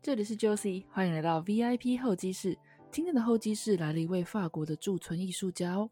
[0.00, 2.56] 这里是 Josie，欢迎来到 VIP 候机室。
[2.90, 5.90] 今天的候机室来了一位法国的驻村艺术家哦。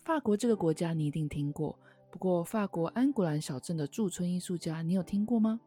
[0.00, 1.78] 法国这个国家你一定听过，
[2.10, 5.60] 不过法国安古兰小镇的驻村艺术家你有听过吗？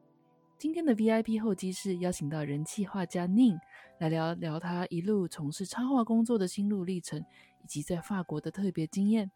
[0.57, 3.57] 今天的 VIP 候机室邀请到人气画家宁
[3.99, 7.23] 来聊聊他一路从事插画工作的心路历程，
[7.63, 9.31] 以及在法国的特别经验。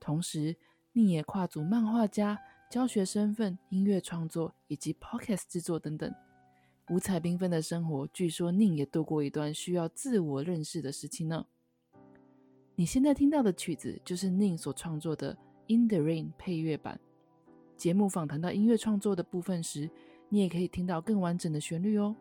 [0.00, 0.56] 同时，
[0.94, 2.40] 宁也跨足漫画家、
[2.70, 6.12] 教学身份、音乐创作以及 Podcast 制作等等。
[6.90, 11.46] 五彩缤纷的生活，据说宁也度过一段需要自我认识的时期呢。
[12.74, 15.32] 你现在听到的曲子就是宁所创作的
[15.68, 16.98] 《In the Rain》配乐版。
[17.76, 19.88] 节目访谈到音乐创作的部分时，
[20.28, 22.16] 你也可以听到更完整的旋律哦。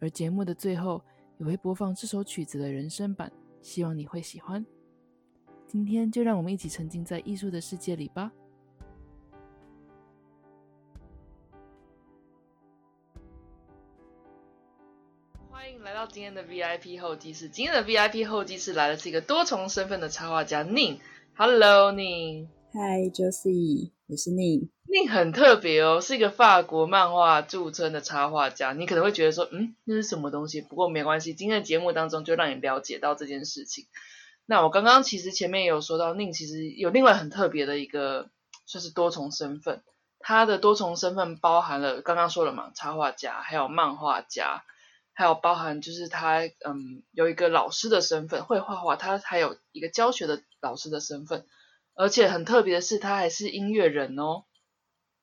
[0.00, 1.02] 而节目的最后
[1.38, 4.64] 也会播放这首曲子的人声版，希望你会喜欢。
[5.68, 8.32] 今天就让我们一起沉浸在艺术的世界里吧。
[15.84, 17.50] 来到今天的 VIP 候机室。
[17.50, 20.98] 今天的 VIP 候机室来的是一个多重身份的插画家宁。
[21.36, 22.48] Hello，宁。
[22.72, 24.70] Hi，Josie，我是宁。
[24.86, 28.72] 宁很特别哦，是一个法国漫画著称的插画家。
[28.72, 30.62] 你可能会觉得说，嗯，那是什么东西？
[30.62, 33.84] 不过没关系，今天的节目当中就让你了解到这件事情。
[34.46, 38.30] 那我刚刚其实前面也有说到，宁其实有另外很特别的一个，
[38.64, 39.82] 算是多重身份。
[40.18, 44.64] 他的多重身份包含了刚刚说了嘛，插画家，还有漫画家。
[45.14, 51.46] 还有包含就是他嗯有一个老师的身份会画画，他还有一个教学的老师的身份，
[51.94, 54.44] 而且很特别的是他还是音乐人哦。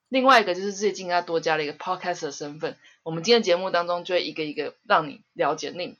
[0.08, 5.96] 另外一个就是最近他多加了一个 podcast 的身份，我们今天节目当中就会一个一个让你了解宁。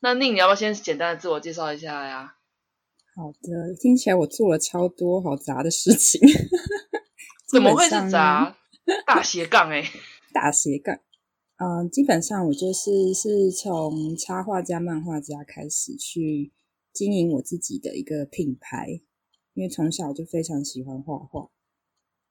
[0.00, 2.36] 那宁你要不要先简单的自我介绍一下呀？
[3.14, 6.20] 好的，听起来我做了超多好杂的事情，
[7.48, 8.56] 怎么会是杂？
[9.06, 9.90] 大斜杠哎，
[10.32, 10.98] 大斜杠。
[11.58, 16.52] 嗯，基本上我就是是从插画家、漫画家开始去
[16.92, 19.00] 经营我自己的一个品牌，
[19.54, 21.50] 因为从小就非常喜欢画画。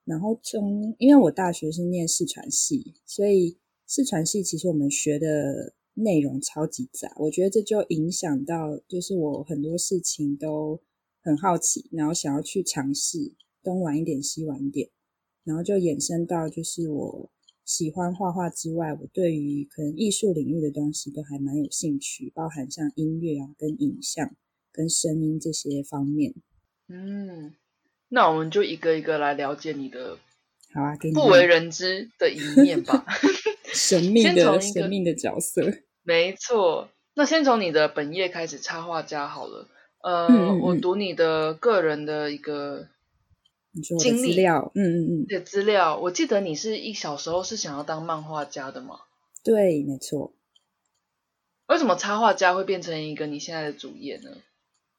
[0.04, 3.58] 然后从因为我大学是念视传系，所以
[3.88, 10.80] 视传系其实我们学的内容超级杂，我觉得这就影响到就是我很多事情都
[11.24, 13.34] 很好奇，然后想要去尝试
[13.64, 14.88] 东玩一点西玩一点，
[15.44, 17.32] 然后就衍生到就是我。
[17.66, 24.36] 喜欢画画之外，我对于可能艺术领域的东西都还蛮有兴趣，包含像音乐啊、跟影像、
[24.72, 26.36] 跟声音这些方面。
[26.88, 27.56] 嗯，
[28.10, 30.20] 那我们就一个一个来了解你的，
[30.76, 33.04] 好啊，不为人知的一面吧。
[33.74, 35.64] 神秘的神秘的角色，
[36.04, 36.90] 没错。
[37.16, 39.68] 那先从你的本业开始，插画家好了。
[40.04, 40.28] 呃，
[40.62, 42.90] 我读你的个人的一个。
[43.82, 49.02] 经历，嗯嗯嗯，的资料，我记得你是一小时候是想要当漫画家的吗？
[49.44, 50.34] 对，没错。
[51.68, 54.38] 为什么插画家会变成一个你现在的主业呢？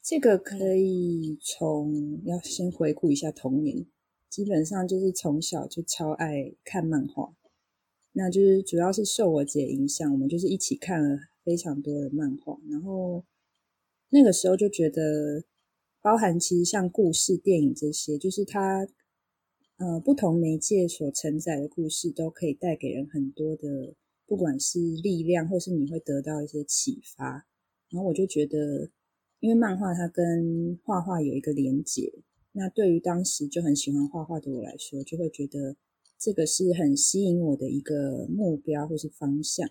[0.03, 3.87] 这个可以从要先回顾一下童年，
[4.29, 7.33] 基本上就是从小就超爱看漫画，
[8.13, 13.25] 那就是主要是受我姐影响，我们就是一起看了非常多的漫画，然后
[14.11, 15.45] 那个时候就觉得。
[16.06, 18.87] 包含其实像故事、电影这些，就是它，
[19.78, 23.93] 呃，不同媒介所承载的故事，都可以带给人很多的，
[24.25, 27.45] 不管是力量，或是你会得到一些启发。
[27.91, 28.89] 然后我就觉得，
[29.41, 32.22] 因为漫画它跟画画有一个连结，
[32.53, 35.77] 那对于当时就很喜欢画画的我来说，就会觉得
[36.16, 39.69] 这个是很吸引我的一个目标或是方向，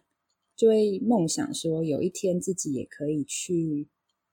[0.53, 3.87] 就会梦想说有一天自己也可以去，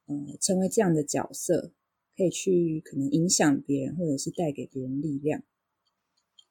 [0.07, 1.71] 呃，成为这样的角色。
[2.17, 5.43] 可以去可能影响别人，或者是带给别人力量。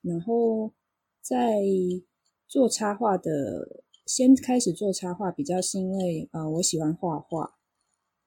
[0.01, 0.73] 然后
[1.21, 1.61] 在
[2.47, 7.57] 做插画的，先开始做插画，比较是因为呃我喜欢画画。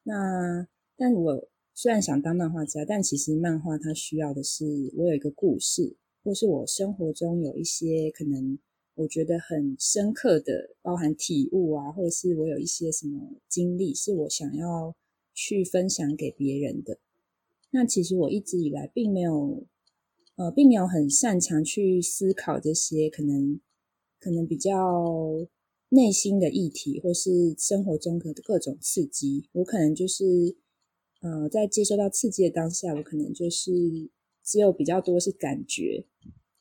[0.04, 4.64] 那但我虽然想当漫画家，但其实漫画它需要的是
[4.96, 8.58] 我有一个故事，或是我生活中有一些可能
[8.94, 14.94] 我觉得很深刻的，包含体悟啊，或者是我有一些什么经历，是我想要
[15.34, 17.00] 去分享给别人的。
[17.76, 19.66] 那其实我一直以来并没有，
[20.36, 23.60] 呃，并没有很擅长去思考这些可能
[24.20, 24.70] 可能比较
[25.88, 29.48] 内心的议题，或是生活中的各种刺激。
[29.50, 30.56] 我可能就是，
[31.20, 33.72] 呃，在接收到刺激的当下，我可能就是
[34.44, 36.06] 只有比较多是感觉。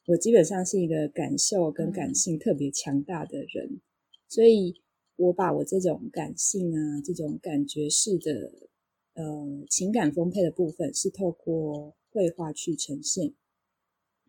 [0.08, 3.80] 我基本上是一个感受跟感性特别强大的人，
[4.28, 4.82] 所以
[5.18, 8.52] 我把我这种感性啊，这种感觉式的。
[9.16, 13.36] 呃，情感丰沛的部分是透过绘画去呈现，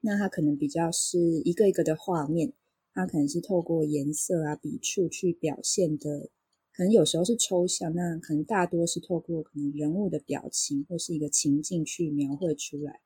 [0.02, 2.52] 那它可能比较是一个一个的画面，
[2.92, 6.28] 它可能是透过颜色啊、笔触去表现的，
[6.70, 13.00] 可能有时候是抽象，那可能大多是透过可能人物的表情或是一个情境去描绘出来。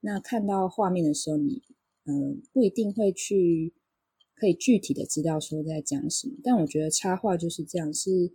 [0.00, 1.62] 那看到画面的时候，你
[2.06, 3.72] 嗯不一定会去
[4.34, 8.32] 可以具体的知道说在讲什么，但我觉得插画就是这样是。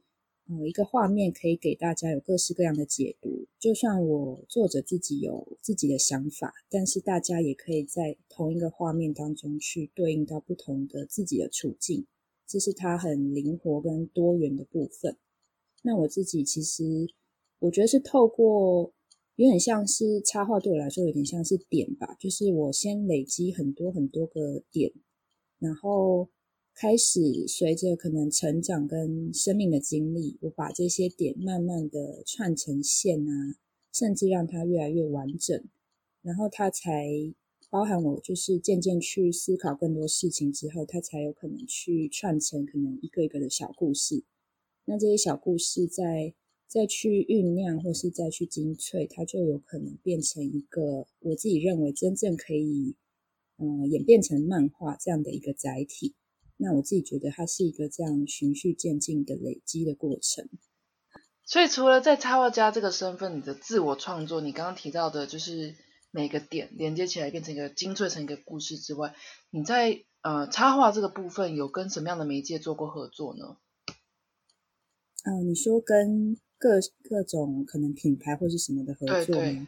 [0.48, 3.48] 呃，一个画面可以给大家有各式各样的解读。
[3.60, 12.06] 就算我作者自己有自己的想法，但是大家也可以在同一个画面当中去对应到不同的自己的处境，
[12.46, 15.18] 这是它很灵活跟多元的部分。
[15.82, 16.84] 那我自己其实
[17.58, 18.94] 我觉得是透过
[19.38, 24.92] 有点像是插画，对我来说有点像是点吧，就是我先累积很多很多个点，
[25.58, 26.30] 然后。
[26.78, 33.56] 开始随着可能成长跟生命的经历，我把这些点慢慢的串成线啊，
[33.94, 35.64] 甚至让它越来越完整，
[36.22, 37.08] 然后它才
[37.70, 44.24] 包含我就是渐渐去思考更多事情之后，它才有可能去串成可能一个一个的小故事。
[44.84, 46.34] 那这些小故事再
[46.68, 52.96] 再去酝酿或是再去精粹，它就有可能变成一个我自己认为真正可以
[53.58, 56.14] 嗯演变成漫画这样的一个载体。
[56.58, 60.50] 那我自己觉得它是一个这样循序渐进的累积的过程。
[61.44, 65.76] 所以除了在插画家这个身份，你的自我创作，你刚刚提到的就是
[66.12, 69.14] 每个点连接起来变成一个精粹成一个故事之外，
[69.52, 73.58] 你在呃插画这个部分有跟什么样的媒介做过合作呢？
[75.26, 79.68] 嗯，你说跟各各种可能品牌或是什么的合作吗？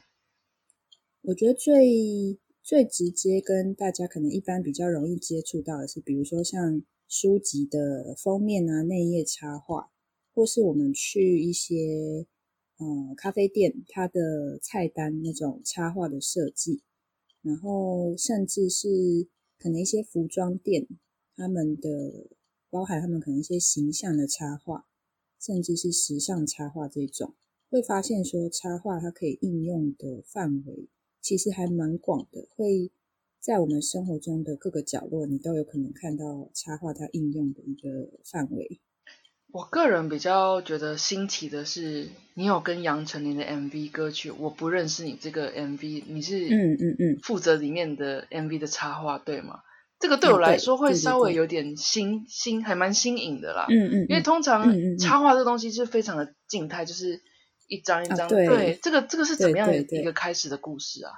[1.24, 2.40] 我觉得最。
[2.68, 9.90] 最直接跟大家可能一般比较容易接触到的是，比如说像书籍的封面啊、内页插画，
[10.34, 12.28] 或是我们去一些
[12.76, 16.82] 呃咖啡店，它的菜单那种插画的设计，
[17.42, 18.90] 然后甚至是
[19.58, 20.86] 可能一些服装店，
[21.38, 22.28] 他们的
[22.70, 24.86] 包含他们可能一些形象的插画，
[25.40, 27.34] 甚至是时尚插画这种，
[27.70, 30.90] 会发现说插画它可以应用的范围。
[31.28, 32.90] 其实还蛮广的，会
[33.42, 38.80] 在我们生活中的各个角落，你都有可能看到插画它应用的一个范围。
[39.52, 49.60] 我个人比较觉得新奇的是，你有跟杨丞琳的 MV 歌曲《我不认识你》这个 MV，你是嗯嗯嗯负责里面的 MV 的插画对吗？
[50.00, 53.66] 这个对我来说会稍微有点新新，还蛮新颖的啦。
[53.70, 57.22] 嗯嗯，因为通常插画这东西是非常的静态，就是。
[57.68, 61.12] 一张一张，对这个这个是怎么样的一个开始的故事啊？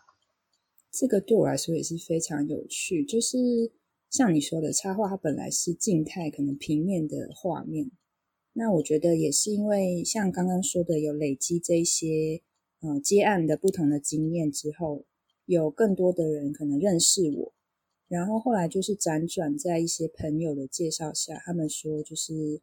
[0.92, 3.06] 这个对我来说也是非常有趣。
[3.06, 3.38] 就是
[4.10, 7.92] 像你说的，插画它本来是静态，可能平面的画面。
[8.54, 12.42] 那我觉得也是因为像刚刚说的，有累积这些
[12.81, 15.06] 呃接案的不同的经验之后，
[15.46, 17.54] 有更多的人可能认识我，
[18.07, 22.62] 然后后来就是辗转在一些朋友的介绍下，他们说就是。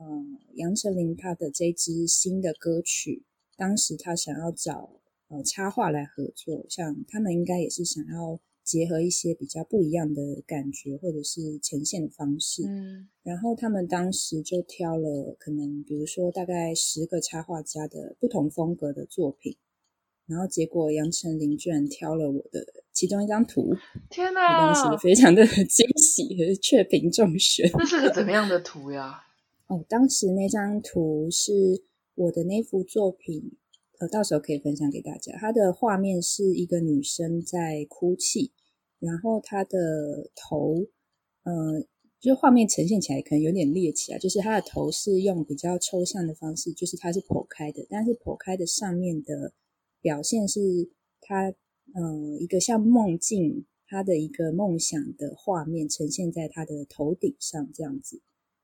[0.00, 3.22] 嗯，杨丞琳她的这支新的歌曲，
[3.56, 12.62] 当时她想要找呃插画来合作，像他们应该也是想要结合一些比较不一样的感觉或者是呈现的方式。
[12.66, 19.56] 嗯，然后他们当时就挑了可能比如说大概十个插画家的不同风格的作品，
[20.26, 23.74] 然后结果杨丞琳居然挑了我的其中一张图，
[24.08, 24.72] 天哪！
[24.72, 27.70] 当时非常的 惊喜，却评中选。
[27.72, 29.26] 这是个怎么样的图呀？
[29.70, 31.84] 哦，当时那张图是
[32.16, 33.52] 我的那幅作品，
[34.00, 35.32] 呃，到时候可以分享给大家。
[35.38, 38.50] 它的画面是一个女生在哭泣，
[38.98, 40.74] 然后她的头，
[41.44, 41.86] 呃，
[42.18, 49.52] 就是画面呈现起来可能有点猎奇啊，就是她的头是用比较抽象的方式，就是它是剖开的，但是剖开的上面的
[50.00, 51.44] 表现是她，
[51.94, 58.20] 呃，一个像梦境，她的一个梦想的画面呈现在她的头顶上这样子。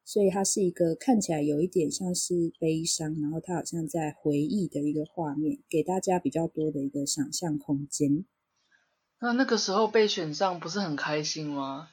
[0.09, 8.25] 所以它是一个看起来有一点像是悲伤，然后它好像在回忆的一个画面，给大家比较多的一个想象空间。
[9.21, 11.89] 那那个时候被选上不是很开心吗？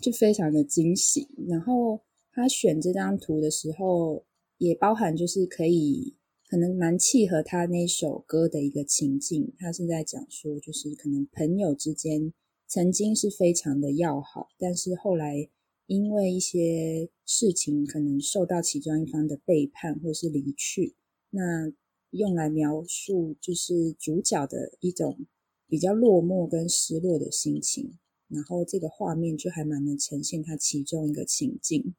[0.00, 1.28] 就非常的惊喜。
[1.46, 2.00] 然后
[2.32, 4.24] 他选这张图的时候，
[4.58, 6.16] 也包含就是可以
[6.48, 9.54] 可能蛮契合他那首歌的一个情境。
[9.60, 12.32] 他是在讲说，就是可能朋友之间
[12.66, 15.48] 曾经是非常的要好，但是后来。
[15.86, 20.96] 因为一些事情可能受到其中一方的背叛或是离去，
[21.30, 21.72] 那
[22.10, 25.26] 用来描述就是主角的一种
[25.68, 31.94] 比较落寞跟失落的心情，然后这个画面就还蛮能呈现他其中一个情境。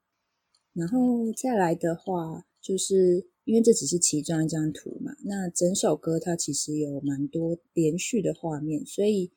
[0.74, 9.32] 然后再来的话，就是因为这只是其中一张图嘛，那整首歌它其实有蛮多连续的画面，所以。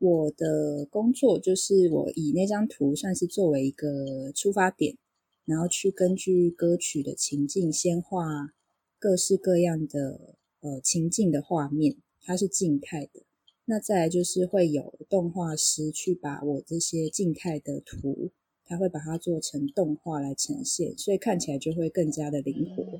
[0.00, 4.96] 我的工作就是我以那张图算是作为一个出发点，
[5.44, 8.54] 然后去根据歌曲的情境，先画
[8.98, 13.22] 各式各样的呃情境的画面，它是静态的。
[13.66, 18.30] 那再来就是会有动画师去把我这些静态的图，
[18.64, 22.98] 他会把它做成动画来呈现，所以看起来就会更加的灵活。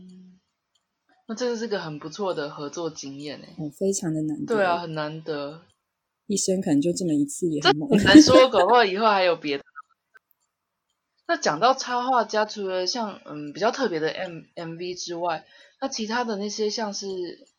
[1.26, 4.54] 那这个是个很不错的合作经验诶，哦，非常的难得。
[4.54, 5.62] 对啊，很难得。
[6.30, 7.90] 一生可能就这么一次，也很猛。
[8.04, 9.64] 难说，搞不好以后还有别的。
[11.26, 15.44] 那讲到插画家，除了像嗯比较特别的 M M V 之外，
[15.80, 17.08] 那其他的那些像是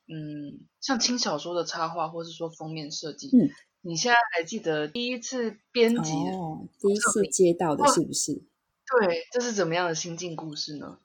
[0.08, 3.52] 嗯像轻小说的插画，或是说封面设计，嗯，
[3.82, 8.36] 你现在还记得第一次编辑哦，第一次接到的是不是？
[8.36, 11.00] 对，这是怎么样的心境故事呢？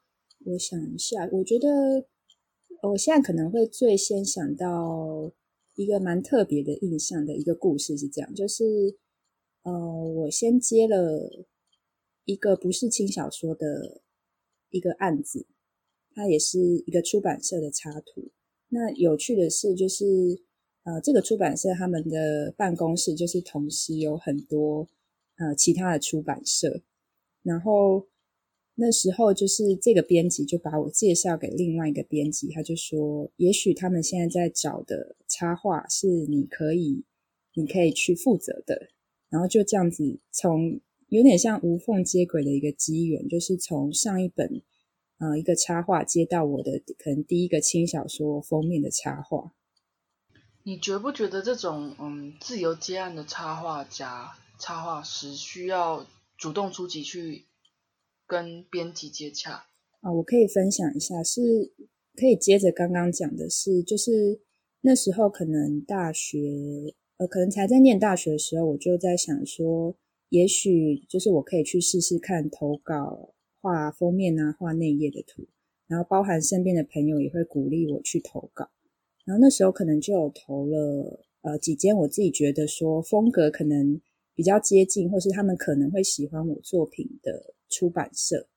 [0.45, 1.67] 我想一下，我觉得
[2.89, 5.33] 我现在可能会最先想到。
[5.77, 8.97] 一个蛮特别的印象的一个故事是这样，就是，
[9.61, 11.45] 呃，我先接了
[12.25, 14.01] 一个不是轻小说的
[14.71, 15.45] 一个案子，
[16.15, 18.31] 它也是一个出版社的插图。
[18.69, 20.03] 那有趣的是，就是
[20.83, 24.87] 呃，这个出版社他们的办公室就是同时有很多
[25.37, 26.81] 呃其他的出版社，
[27.43, 28.07] 然后。
[28.79, 37.03] 那时候就是这个编辑就把我介绍给另外一个编辑，他就说，也许他们现在在找的插画是你可以，
[37.55, 38.89] 你可以去负责的。
[39.29, 44.61] 然后就这样子，从有点像无缝接轨的一个机缘，就是从上一本
[45.17, 49.53] 呃一个插画接到我的可能第一个轻小说封面的插画。
[50.61, 56.05] 你觉不觉得这种嗯自由接案的插画家、插画师需要
[56.37, 57.46] 主动出击去？
[58.27, 59.67] 跟编辑接洽
[60.01, 61.71] 啊，我可以分享一下，是
[62.15, 64.41] 可以接着刚刚讲的是，就是
[64.81, 66.37] 那时候可能大学，
[67.17, 69.95] 呃，可能才在念大学的时候，我就在想说，
[70.29, 75.47] 也许就是我可以去试试看投稿画封面啊，画内页的图，
[75.87, 78.69] 然后包含身边的朋友也会鼓励我去投稿，
[79.25, 83.99] 然后那时候可能就有投了呃几间，我自己觉得说风格可能
[84.35, 87.55] 比较接近，或是他们可能会喜欢我作品的。
[87.69, 88.47] 出版社，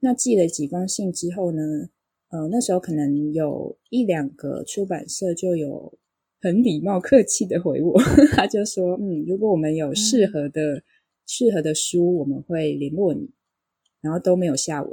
[0.00, 1.90] 那寄了几封信之后呢？
[2.28, 5.98] 呃，那时候可能有一两个出版社就有
[6.40, 8.00] 很礼貌客气的回我，
[8.30, 10.84] 他就说：“嗯，如果我们有适合的
[11.26, 13.30] 适合的书，我们会联络你。”
[14.00, 14.92] 然后都没有下文。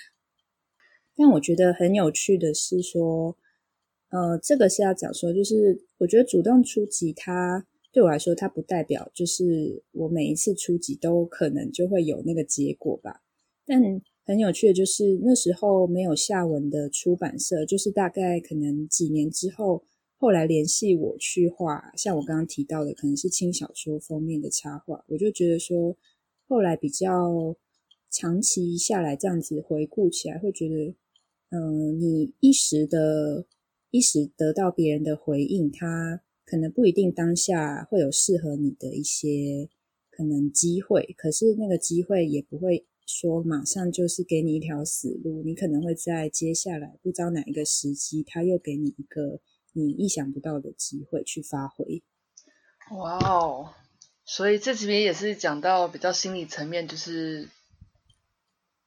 [1.16, 3.36] 但我觉得很有趣的是说，
[4.10, 7.66] 呃，这个是要讲说，就是我觉得主动出击，它。
[7.92, 13.22] 对我来说，它不代表就是我每一次出击都可能就会有那个结果吧。
[13.66, 13.82] 但
[14.24, 19.82] 很有趣的就是，那时候没有下文的出版社，就是大概可能几年之后，
[20.16, 25.04] 后来联系我去画，像我刚刚提到的，可能是轻小说封面的插画。
[25.08, 25.96] 我就觉得说，
[26.46, 27.56] 后来比较
[28.08, 30.94] 长期下来这样子回顾起来，会觉得，
[31.50, 33.46] 嗯，你一时的
[33.90, 36.22] 一时得到别人的回应，他。
[36.50, 39.68] 可能不一定当下会有适合你的一些
[40.10, 49.40] 可能机会，可是那个机会也不会说马上就是给你一条死路，你可能会在接下来不知道哪一个时机，他又给你一个
[49.74, 52.02] 你意想不到的机会去发挥。
[52.90, 53.72] 哇哦！
[54.24, 57.48] 所以这这边也是讲到比较心理层面，就是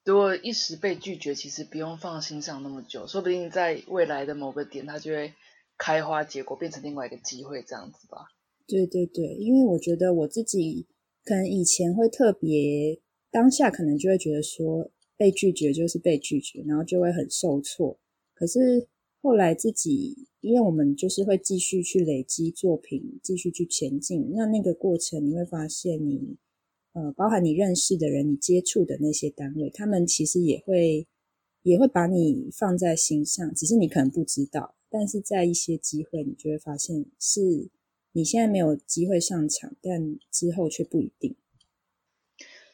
[0.03, 5.33] 如果一时被拒绝，其实不用放心上那么久，说不定在未来的某个点，他就会。
[5.77, 8.25] 开花结果变成另外一个机会，这样子吧。
[8.65, 10.87] 对对对，因为我觉得我自己
[11.25, 12.99] 可能以前会特别
[13.29, 17.99] 当下，可能就会觉得说被拒绝就是被拒绝，然后就会很受挫。
[18.33, 18.87] 可是
[19.21, 24.31] 后来自己，因为我们就是会继续去累积作品，继续去前进。
[24.33, 26.37] 那那个过程，你会发现你
[26.93, 31.07] 呃，包含你认识的人，你接触的那些单位，他们其实也会
[31.63, 34.75] 也会把你放在心上，只是你可能不知道。
[34.93, 37.41] 但是在一些机会，你就会发现是
[38.11, 41.35] 你现在没有机会上场，但之后却不一定。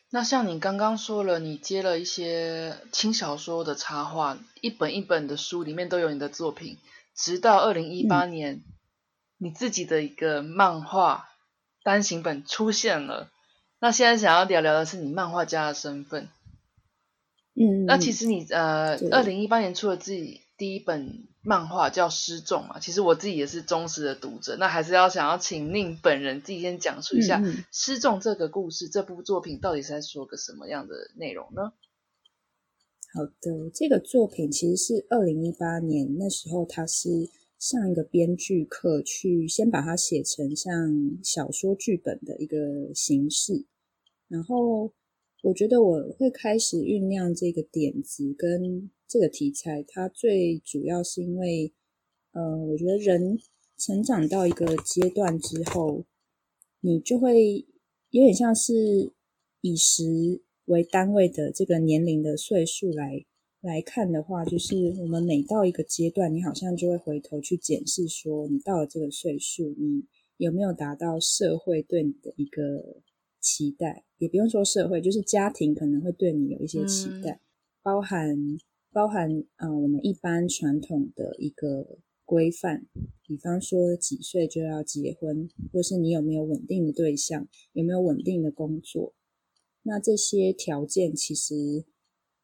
[0.09, 6.77] 那像你刚刚说了，你接了一些轻小说的插画，一本一本的书里面都有你的作品，
[7.15, 8.63] 直到二零一八年，
[9.37, 11.29] 你自己的一个漫画
[11.83, 13.31] 单行本出现了。
[13.79, 16.27] 那现在想要聊聊的是你漫画家的身份。
[17.53, 20.41] 嗯，那其实你呃，二零一八年出了自己。
[20.59, 27.39] 第一本漫画叫《失重》嘛，其实我自己也是忠实的读者，那还是要想要请令本人自己先讲述一下
[27.71, 31.71] 《失重》这个故事，这部作品到底是在说个什么样的内容呢？
[33.13, 37.09] 好的，这个作品其实是二零一八年那时候，它是
[37.57, 40.71] 上一个编剧课，去先把它写成像
[41.23, 42.57] 小说剧本的一个
[42.93, 43.65] 形式。
[44.27, 44.93] 然后
[45.41, 51.71] 我觉得我会开始酝酿这个点子跟这个题材，它最主要是因为，
[52.33, 53.39] 呃，我觉得人
[53.77, 56.03] 成长到一个阶段之后，
[56.81, 57.65] 你就会
[58.09, 59.13] 有点像是
[59.61, 63.25] 以时为单位的这个年龄的岁数来
[63.61, 70.03] 来看的话，就是我们每到一个阶段，你好像就会回头去检视，说你到了这个岁数，你
[70.35, 73.01] 有没有达到社会对你的一个
[73.39, 74.03] 期待？
[74.19, 77.41] 也不用说社会，就是家庭可能会对你有一些期待，
[77.81, 78.37] 包含
[78.91, 82.85] 包含呃我们一般传统的一个规范，
[83.25, 89.15] 比方说几岁就要结婚，或是你有没有稳定的对象，有没有稳定的工作。
[89.83, 91.85] 那这些条件其实，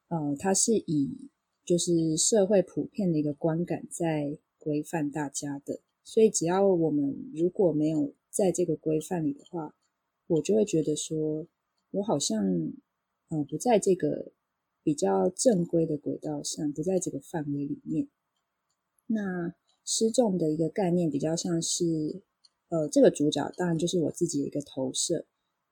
[0.08, 1.30] 呃，它是以
[1.66, 9.76] 就是社会普遍的一个观感在规范大家的，所以只要我们如果没有在这个规范里的话，
[10.28, 11.46] 我就会觉得说，
[11.96, 12.46] 我好像
[13.30, 14.32] 呃不在这个
[14.84, 18.08] 比较正规的轨道上，不在这个范围里面。
[19.08, 22.22] 那失重的一个概念比较像是，
[22.70, 25.26] 呃，这个主角当然就是我自己的一个投射，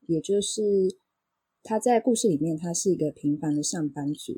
[0.07, 0.61] 也就是。
[1.65, 4.33] 他在故事里面，他是一个平凡的上班族。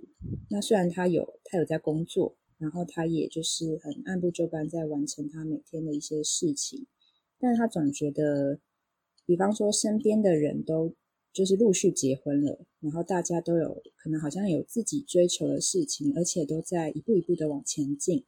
[0.52, 6.86] 那虽然他有他有在工作，然后他也就是很按部就班在完成他每天的一些事情，
[7.40, 8.60] 但他总觉得，
[9.26, 10.94] 比方说身边的人都
[11.36, 18.24] 就是陆续结婚了，然后大家都有可能好像有自己追求的事情，而且都在一步一步的往前进。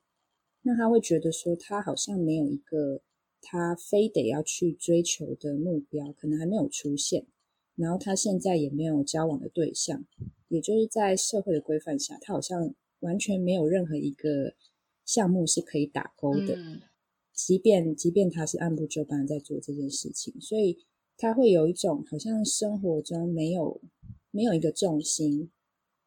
[0.63, 3.01] 那他会觉得说，他好像没有一个
[3.41, 7.25] 他非得要去追求的目标，可能还没有出现。
[7.75, 10.05] 然后他现在也没有交往的对象，
[10.49, 14.53] 也就是在社会的规范下，他好像完全没有任何一个
[15.05, 16.57] 项目是可以打勾的。
[17.33, 20.77] 即便即便他是按部就班在做这件事情，所以
[21.17, 23.81] 他会有一种好像生活中没有
[24.29, 25.49] 没有一个重心，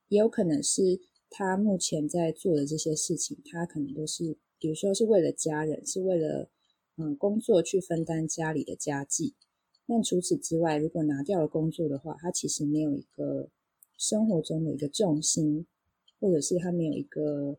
[0.09, 6.49] 也有可能是他目前在做的这些事情，他可能都是比如说是为了家人，是为了
[6.97, 9.35] 嗯工作去分担家里的家计。
[9.87, 13.51] 但除此之外，如果拿掉了工作的话，他其实没有一个
[13.99, 15.67] 生活中的一个重心，
[16.21, 17.59] 或者是他没有一个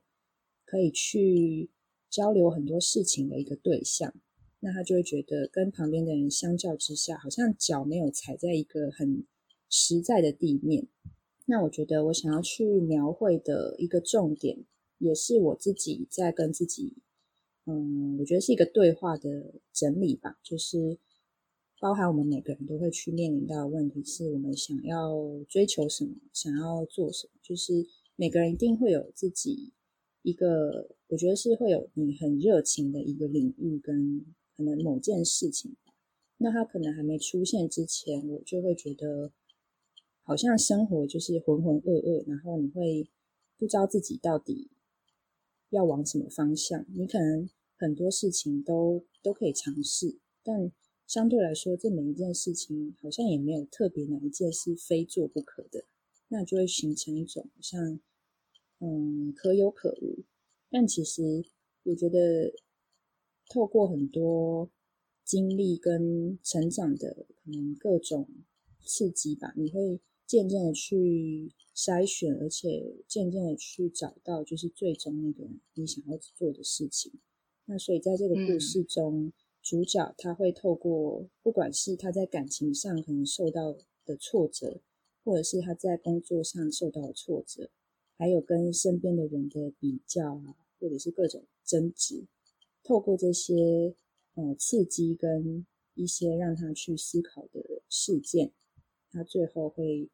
[0.64, 1.70] 可以去
[2.10, 4.14] 交流很多事情的一个对象，
[4.62, 9.26] 那他就会觉得跟旁边的人相较之下，好像脚没有踩在一个很
[9.70, 10.88] 实在的地面。
[11.46, 14.64] 那我觉得我想要去描绘的一个重点，
[15.00, 16.94] 也是我自己在跟自己，
[17.66, 20.98] 嗯，我觉得是一个对话的整理吧，就是。
[21.80, 25.18] 包含我们每个人都会去面临到的问题，是我们想要
[25.50, 27.74] 追求什么，想要做什么，就是
[28.16, 29.74] 每个人一定会有自己
[30.22, 34.24] 一个，我觉得是会有你很热情的一个领域跟
[34.62, 35.76] 可能某件事情。
[36.38, 39.32] 那它可能还没出现之前，我就会觉得
[40.22, 43.10] 好像生活就是浑浑噩噩，然后你会
[43.58, 44.70] 不知道自己到底
[45.70, 46.86] 要往什么方向。
[46.96, 50.72] 你可能很多事情都都可以尝试，但
[51.08, 55.86] 相对来说，这每一件事情好像也没有特别哪一件是非做不可的，
[56.28, 58.00] 那就会形成一种像，
[58.80, 60.24] 嗯，可有可无。
[60.70, 61.44] 但其实
[61.84, 62.54] 我觉得，
[63.52, 64.70] 透过很多
[65.26, 68.28] 经历跟成长的可能各种
[68.86, 77.12] 刺激吧，你会渐渐的去筛选，而且渐渐的去找到就是最终那个你想要做的事情。
[77.66, 79.34] 那所以在这个故事中。
[79.64, 84.82] 主角他会透过，不管是他在感情上可能受到的挫折，
[85.24, 87.70] 或者是他在工作上受到的挫折，
[88.18, 92.26] 还有跟身边的人的比较啊，或者是各种争执，
[92.84, 93.96] 透过这些
[94.36, 95.66] 呃刺激跟
[95.96, 98.52] 一些让他去思考的事件，
[99.12, 100.10] 他最后会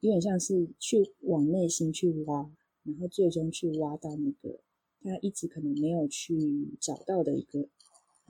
[0.00, 2.50] 有点像是去往内心去挖，
[2.84, 4.60] 然后最终去挖到那个
[5.02, 7.68] 他一直可能没有去找到的一个。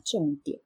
[0.02, 0.62] 重点，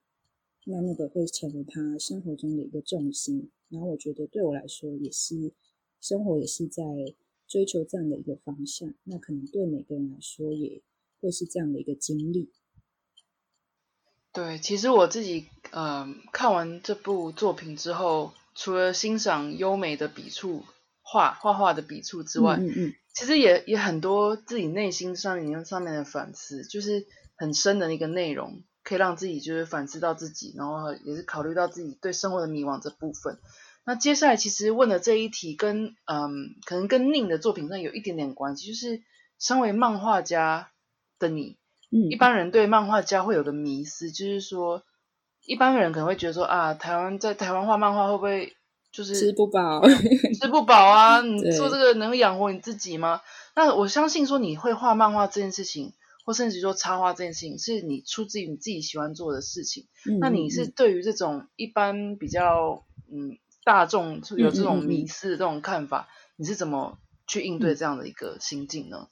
[0.64, 3.50] 那那个会成为他生活中的一个重心。
[3.68, 5.50] 然后我觉得对我来说也是，
[6.00, 6.84] 生活也是在
[7.48, 8.94] 追求这样的一个方向。
[9.02, 10.80] 那可能对每个人来说也
[11.20, 12.48] 会是这样的一个经历。
[14.34, 20.64] 对，其实我自己呃看完这部作品之后，除了欣赏优美的笔触
[21.00, 28.62] 画画画的笔触之外，嗯嗯，其实也也很多自己内心上面上面的反思，就是很深的一个内容。
[28.86, 33.38] 可以让自己就是反思到自己，然后也是考虑到自己对生活的迷惘这部分。
[33.86, 39.02] 那接下来其实问的这一题跟嗯，可能跟宁的作品上有一点点关系，就是
[39.38, 40.70] 身为漫画家
[41.18, 41.56] 的你，
[41.94, 44.82] 嗯，一般人对漫画家会有个迷思，就是说，
[45.46, 48.56] 一般人可能会觉得说啊，台湾在台湾画漫画会不会
[48.90, 49.80] 就是吃不饱，
[50.40, 51.20] 吃不饱啊？
[51.20, 53.20] 你做这个能养活你自己吗？
[53.54, 55.92] 那我相信说你会画漫画这件事情，
[56.24, 59.86] 或甚至说插画这件事情，是你出自于你自己喜欢做的事情。
[60.06, 69.06] 嗯那你是对于这种一般比较嗯大众有这种迷思的这种看法，你是怎么去应对这样的一个心境呢？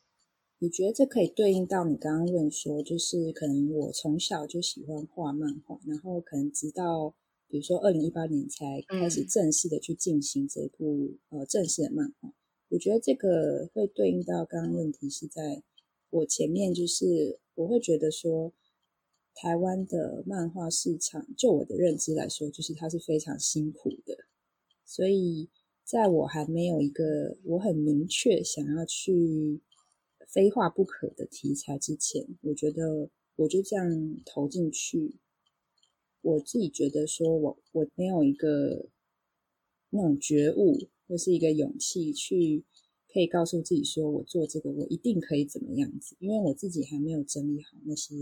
[0.63, 7.13] 我觉得这可以对应到你刚刚问说，就是可能我从小就喜欢画漫画，然后可能直到
[7.49, 12.33] 比如说二零一八年才开始嗯正式的去进行这部、呃正式的漫画。
[12.69, 15.65] 我觉得这个会对应到刚刚问题是在
[16.11, 18.53] 我前面，就是我会觉得说，
[19.35, 24.17] 台湾的漫画市场，就我的认知来说，就是它是非常辛苦的，
[24.85, 25.51] 所以
[25.83, 29.61] 在我还没有一个我很明确想要去
[30.33, 35.17] 非画不可的题材之前，我觉得我就这样投进去。
[36.23, 38.89] 我自己觉得说我我没有一个
[39.91, 42.65] 那种觉悟或是一个勇气去
[43.13, 48.15] 可以告诉自己说我做这个我一定可以怎么样子，因为我自己还没有整理好那些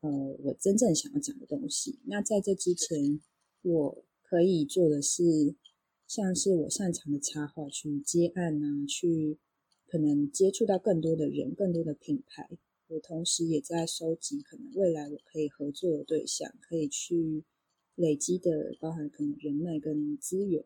[0.00, 0.10] 呃
[0.44, 1.98] 我真正想要讲的东西。
[2.04, 3.20] 那在这之前，
[3.62, 5.56] 我可以做的是
[6.06, 9.38] 像是我擅长的插画去接案啊，去
[9.86, 12.48] 可能接触到更多的人、更多的品牌。
[12.88, 17.44] 我同时也在收集可能未来我可以合作的对象，可以去
[17.94, 20.64] 累积的，包含可能人脉跟资源。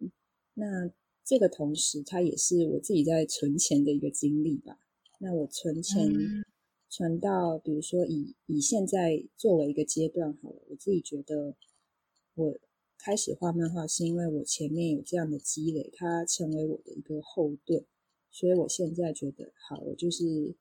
[0.54, 0.90] 那
[1.24, 4.78] 这个同时，它也是我自己在存钱的一个经历吧。
[5.20, 6.44] 那我存钱、嗯
[6.92, 11.54] 存到，比如说以以现在作为一个阶段好了，我自己觉得
[12.34, 12.58] 我
[12.98, 17.86] 开始画漫画是因为我前面有这样的积累，它成为我的一个后盾，
[18.30, 20.54] 所以我现在觉得好，我就是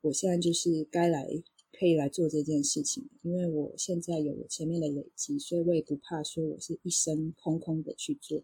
[0.00, 1.28] 我现在就是该来
[1.72, 8.42] 可以来做这件事情，因为我现在有我前面的累积，所以我也不怕说我是一生空空的去做。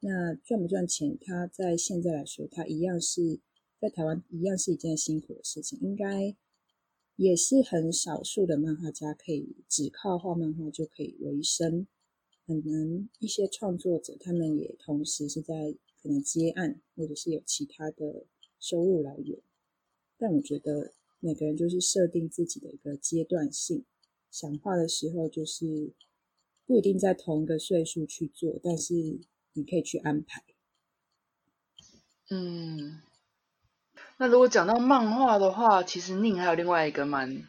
[0.00, 3.40] 那赚不赚钱，它在现在来说，它一样是
[3.80, 6.36] 在台湾一样是一件辛苦的事情，应该
[7.16, 11.86] 也是很少数的漫画家可以只靠画漫画就可以为生。
[12.46, 18.26] 可能一些创作者，他们也同时是在可能接案，或者是有其他的
[18.58, 19.38] 收入来源。
[20.18, 23.84] 但我觉得每个人就是设定自己的一个阶段性，
[24.30, 25.92] 想画的时候就是
[26.66, 28.94] 不一定在同一个岁数去做，但是
[29.52, 30.44] 你可以去安排。
[32.30, 33.00] 嗯，
[34.18, 37.48] 那如果讲到漫画的话，其实宁还有另外一个蛮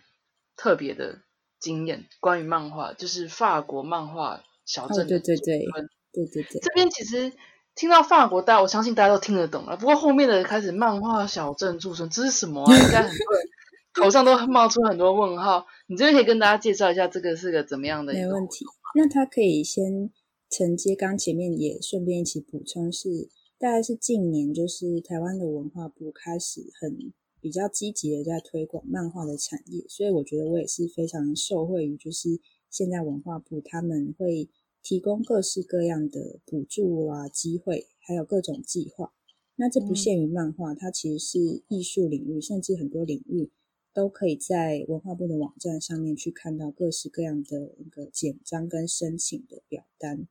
[0.56, 1.22] 特别的
[1.60, 5.68] 经验，关于漫画，就是法国漫画小哦，镇的对对对
[6.14, 7.34] 对对对，这边其实
[7.76, 9.78] 听到法国，大家我相信大家都听得懂了。
[9.78, 12.76] 不过后面的开始漫画小镇驻村，这是什么啊？
[12.76, 13.48] 应该很多人
[13.94, 15.66] 头上都冒出很多问号。
[15.88, 18.14] 你这边可以跟大家介绍一下，这个是个怎么样的？
[18.14, 18.66] 没问题。
[18.96, 20.10] 那他可以先
[20.50, 32.30] 承接刚前面也顺便一起补充是，大概是近年就是台湾的文化部开始很比较积极的在推广漫画的产业，所以我觉得我也是非常受惠于就是
[32.70, 34.50] 现在文化部他们会
[34.82, 39.14] 提供各式各样的补助啊机会，还有各种计划。
[39.56, 43.52] 那这不限于漫画，它其实是艺术领域，甚至很多领域
[43.94, 50.28] 都可以在文化部的网站上面去看到各式各样的一个简章跟申请的表单。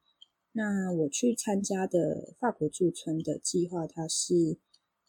[0.52, 4.56] 那我去参加的法国驻村的计划，它是，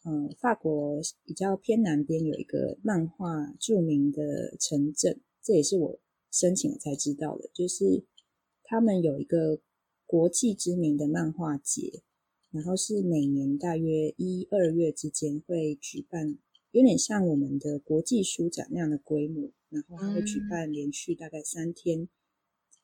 [0.04, 5.98] 呃，法国比较偏南边有一个漫画著名的城镇，这也是我
[6.30, 8.04] 申请了才知道的，就是
[8.70, 9.58] 他们有一个
[10.06, 12.04] 国际知名的漫画节，
[12.52, 16.38] 然后是每年大约一二月之间会举办，
[16.70, 22.08] 有点像我们的国际书展那样的规模，然后它会举办连续大概三天。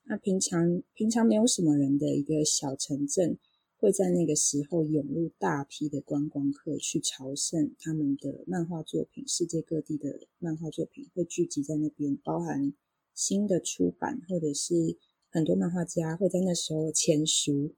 [0.03, 3.37] 那平常平常没有什么人的一个小城镇，
[3.77, 12.73] 会在那个时候涌入大批的观光客去朝圣他们的漫画作品，世界各地的漫画作品会聚集在那边，包含
[13.13, 14.97] 新的出版或者是
[15.29, 17.75] 很多漫画家会在那时候签书。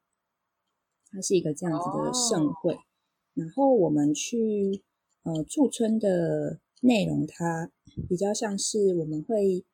[1.12, 2.77] 它是一个这样子的盛会，
[3.33, 4.83] 然后我们去
[5.23, 7.71] 呃驻村的内容，它
[8.07, 9.65] 比较像是我们会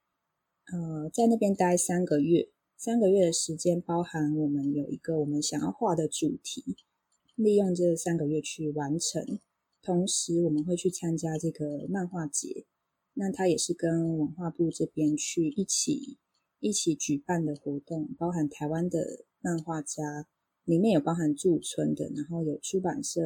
[0.72, 6.78] 呃在那边待三个月，三个月的时间包含我们有一个我们想要画的主题，
[7.36, 9.38] 利用这三个月去完成，
[9.82, 12.66] 同时我们会去参加这个漫画节，
[13.16, 16.18] 那它也是跟文化部这边去一起
[16.60, 20.28] 一起举办的活动，包含台湾的漫画家。
[20.64, 23.22] 里面有包含驻村的，然后有出版社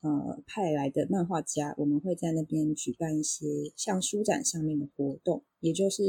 [0.00, 6.02] 呃派来的漫画家，我们会在那边举办一些像书展上面的活动，也就是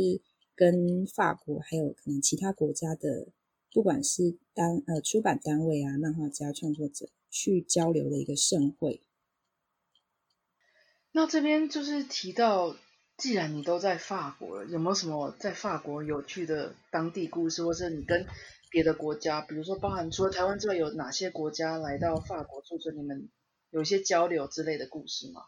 [0.56, 3.28] 跟法国还有可能其他国家的，
[3.72, 9.04] 不管是单呃出版单位啊、漫画家、创作者去交流的一个盛会。
[11.12, 12.76] 那这边就是提到，
[13.20, 18.26] 既然你都在法国了，有没有什么在法国有趣的当地故事，或者你跟
[18.72, 23.30] 别的国家，比如说包含除了台湾之外，有哪些国家来到法国驻村，你们
[23.72, 25.42] 有一些交流之类的故事吗？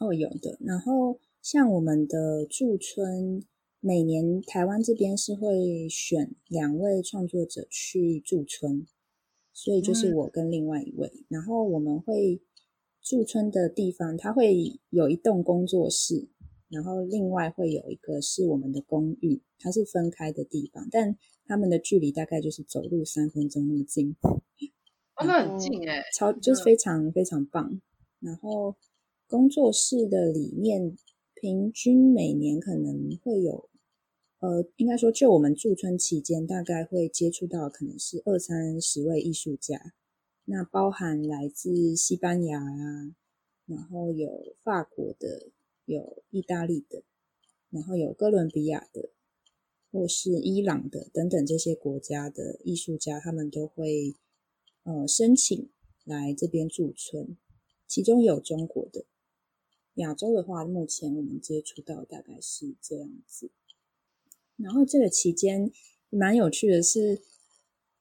[0.00, 0.58] 哦，有的。
[0.60, 3.44] 然后像我们的驻村，
[3.78, 8.84] 每年台湾这边是会选两位创作者去驻村，
[9.52, 12.42] 所以就是我跟另外一位，然后我们会。
[13.04, 16.28] 驻村的地方，它会有一栋工作室，
[16.72, 24.16] 然后另外会有一个是我们的公寓，它是分开的地方，但他们的距离大概就是走路三分钟那么近。
[25.16, 27.78] 哦，那很近哎，超就是非常非常棒。
[28.20, 28.74] 然后
[29.28, 30.96] 工作室的里面，
[31.34, 33.68] 平均每年可能会有，
[34.40, 39.92] 呃，应该说就我们驻村期间，大概会接触到可能是二三十位艺术家。
[40.46, 43.14] 那包含来自西班牙啊，
[43.66, 45.50] 然后有法国的，
[45.84, 47.02] 有意大利的，
[47.70, 49.10] 然后有哥伦比亚的，
[49.90, 54.16] 或是伊朗的等等这些国家的艺术家，他们都会
[54.84, 55.70] 呃申请
[56.04, 57.36] 来这边驻村，
[57.86, 59.04] 其中有中国的。
[59.94, 63.50] 亚洲的话，目前我们接触到大概是这样子。
[64.56, 65.70] 然后这个期间
[66.10, 67.22] 蛮有趣的是。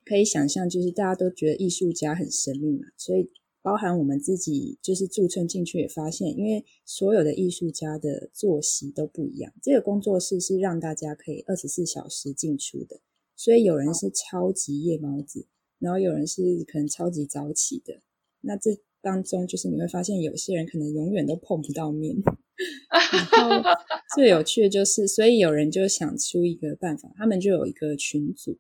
[0.04, 9.54] 可以想象，就是大家都觉得艺术家很神秘嘛，所以包含我们自己，就是驻村进去也发现，因为所有的艺术家的作息都不一样。
[9.62, 13.00] 这个工作室是让大家可以二十四小时进出的，
[13.36, 15.45] 所以有人是超级夜猫子，
[15.80, 18.02] 然后有人是可能超级早起的。
[18.41, 18.71] 那这
[19.02, 22.15] 当中，就是你会发现，有些人可能永远都碰不到面。
[22.91, 23.69] 然后
[24.15, 28.58] 最有趣的就是，所以有人就想出一个办法，他们就有一个群组。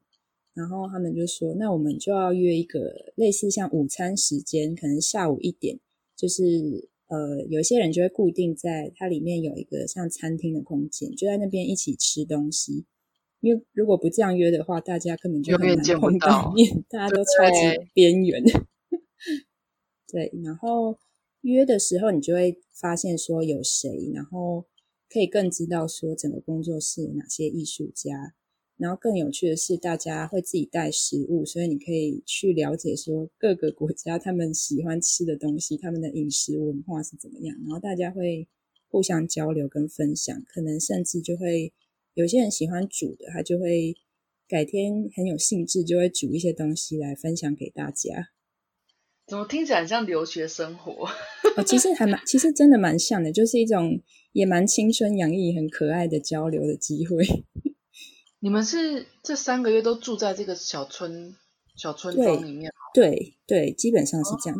[0.53, 5.79] 然后他们就说：“那我们就要约一个类似像午餐时间，可能下午一点，
[6.13, 12.85] 就是呃，有些人就会固定在它里面有一个像餐厅的空间，就在那边一起吃东西。
[13.39, 18.43] 因为如果不这样约的话，大家根本就很难碰到面，大家都超级边缘。
[20.11, 20.99] 对，然后
[21.41, 24.65] 约的时候，你就会发现说有谁，然后
[25.09, 28.35] 可以更知道说整个工作室有哪些艺术家。”
[28.81, 37.55] 然后更有趣的是，大家会自己带食物，所以你可以去了解说各个国家他们喜欢吃的东西，他们的饮食文化是怎么样。
[37.59, 38.47] 然后大家会
[38.87, 41.71] 互相交流跟分享，可能甚至就会
[42.15, 43.95] 有些人喜欢煮的，他就会
[44.47, 48.29] 改天很有兴致，就会煮一些东西来分享给大家。
[49.27, 51.07] 怎么听起来像留学生活？
[51.55, 57.23] 哦，其实还蛮，其实真的蛮像的，就是一种也蛮青春洋溢、很可爱的交流的机会。
[58.43, 61.35] 你们是这三个月都住在这个小村
[61.75, 64.59] 小村庄里面对对，基本上是这样。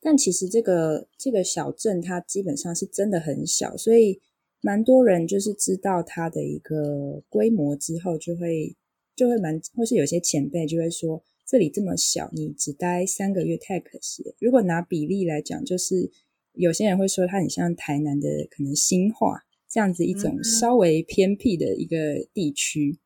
[0.00, 4.18] 但其实这个这个小镇它基本上是真的很小，所以
[4.62, 8.74] 蛮多人就是知道它的一个规模之后，就会
[9.14, 14.34] 就会蛮，或是有些前辈就会说，这里这么小，你只待三个月太可惜了。
[14.40, 16.10] 如果拿比例来讲，就是
[16.54, 22.98] 有些人会说它很像台南的可能新化这样子一种稍微偏僻的一个地区。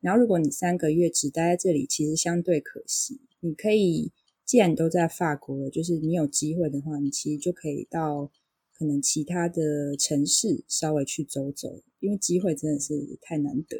[0.00, 3.20] 然后，如果你三个月只待在这里，其实相对可惜。
[3.40, 4.10] 你可以，
[4.46, 8.30] 既然你都在法国了，就是你有机会的话，你其实就可以到
[8.72, 13.76] 可能其他的城市稍微去走走，因为机会真的是太难得。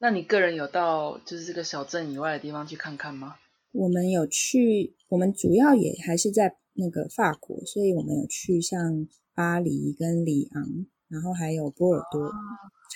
[0.00, 3.36] 那你个人有到就是这个小镇以外的地方去看看吗？
[3.70, 12.32] 我们有去，我们主要也还是在那个法国，所以我们有去像巴黎跟里昂，然后还有波尔多，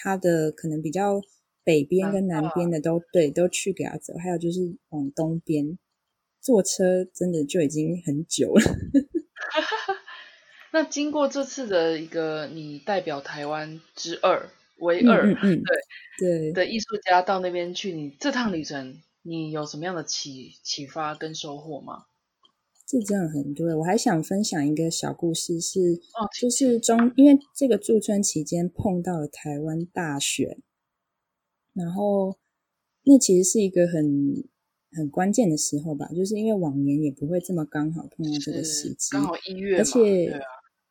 [0.02, 1.20] 它的可能比较。
[1.64, 4.14] 北边跟南边的都对，都去给他走。
[4.14, 5.78] 还有就是往东边
[6.40, 8.62] 坐车，真的就已经很久了。
[10.72, 15.62] 那经过这次的一个你代表台湾之二为二，对
[16.18, 22.04] 对的艺术家到那边去，你这趟旅程你有什么样的启启发跟收获吗？
[22.86, 23.66] 这真的很多。
[23.78, 25.78] 我还想分享一个小故事，是
[26.38, 30.58] 就是中因为这个驻村期间碰到了台湾大选。
[31.74, 32.38] 然后，
[33.04, 34.44] 那其实是一个很
[34.92, 40.40] 很关键的时候吧，就是因为往年也不会这么刚好碰到这个时机，刚好一月，而且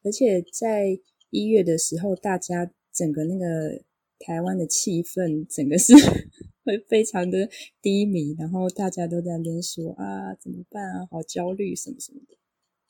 [0.04, 3.82] 而且在一月的时候，大家整个那个
[4.20, 5.94] 台湾的气氛，整个是
[6.66, 7.50] 会非常的
[7.82, 12.38] 低迷，然后大家都在那边说啊，怎么办啊，好焦虑什么什么的。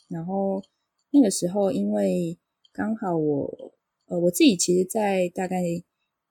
[0.09, 0.63] 然后
[1.11, 2.37] 那个时候因为
[2.71, 3.73] 刚好我
[4.07, 5.61] 呃我自己其实，在大概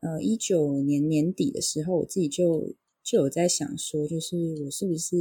[0.02, 5.16] 呃一九年年底的时候，我自己就就有在想说，就是我是不是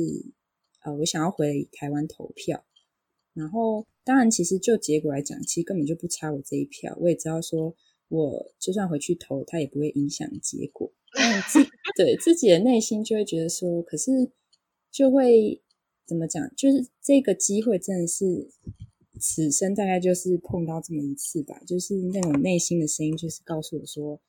[0.84, 2.66] 呃我想要回台湾投票，
[3.34, 7.74] 然后当然其实就结果来讲，其实根本就不差我这一票，我也知道说
[8.10, 10.92] 我就算回去投，它也不会影响结果。
[11.52, 11.60] 自
[11.96, 14.12] 对自己的内心就会觉得说，可是
[14.90, 15.62] 就会
[16.06, 16.54] 怎么讲？
[16.56, 18.50] 就是这个机会真的是
[19.20, 21.62] 此生大概就是碰到这么一次吧。
[21.68, 24.20] 就是那种内心的声音，就是告诉我说，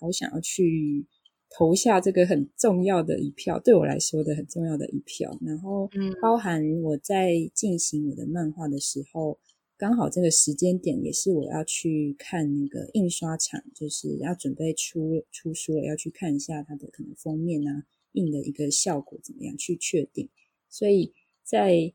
[0.00, 1.06] 好想要去
[1.50, 5.38] 投下这个很重要的一票，对我来说的很重要的一票。
[5.42, 9.38] 然后，嗯，包含我在进行我的漫画的时候。
[9.76, 20.28] 刚好这个时间点也是我要去看那个印刷厂，就是要准备出出书了，要去看一下它的可能封面啊，印的一个效果怎么样，去确定。
[20.68, 21.94] 所以在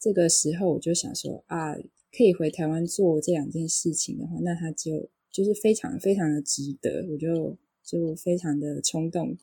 [0.00, 1.76] 这个时候，我就想说啊，
[2.10, 7.06] 可以回台湾做这两件事情的话，那他就就是非常非常的值得。
[7.10, 9.36] 我就就非常的冲动，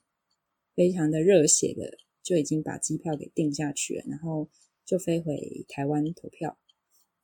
[0.75, 4.47] 非常的热血的，就已经把机票给定下去了，然后
[4.85, 6.57] 就飞回台湾投票。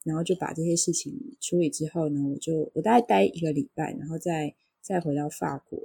[0.03, 5.79] 然后就把这些事情处理之后呢，我就我大概待一个礼拜，然后再再回到法国。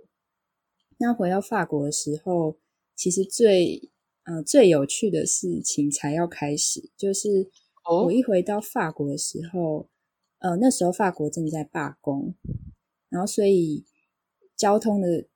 [0.99, 2.59] 那回到法国的时候，
[2.95, 3.91] 其实最
[4.25, 7.51] 呃最有趣的事情才要开始，就是
[7.91, 9.89] 我一回到法国的时候，
[10.41, 12.35] 呃那时候法国正在罢工，
[13.11, 13.85] 然后所以
[14.57, 15.27] 交通的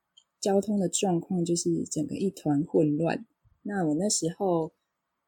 [0.41, 3.27] 交通的状况就是整个一团混乱。
[3.63, 4.73] 那我那时候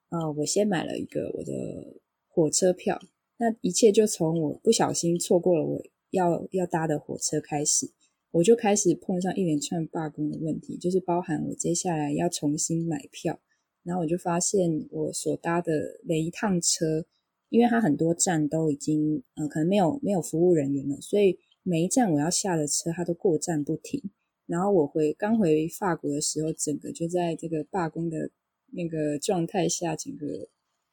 [0.08, 2.98] 呃我先买了一个我的火车票。
[3.38, 7.90] 那一切就从我不小心错过了我要要搭的火车开始，
[8.30, 13.38] 我就开始碰上一连串罢工的问题，就是包含我接下来要重新买票，
[13.82, 17.04] 然后我就发现我所搭的每一趟车，
[17.50, 24.00] 因为它很多站都已经呃可能没有没有服务人员了，所以每一站我要下的车它都过站不停。
[24.46, 28.30] 然后我回刚回法国的时候，整个就在这个罢工的
[28.70, 30.48] 那个状态下，整个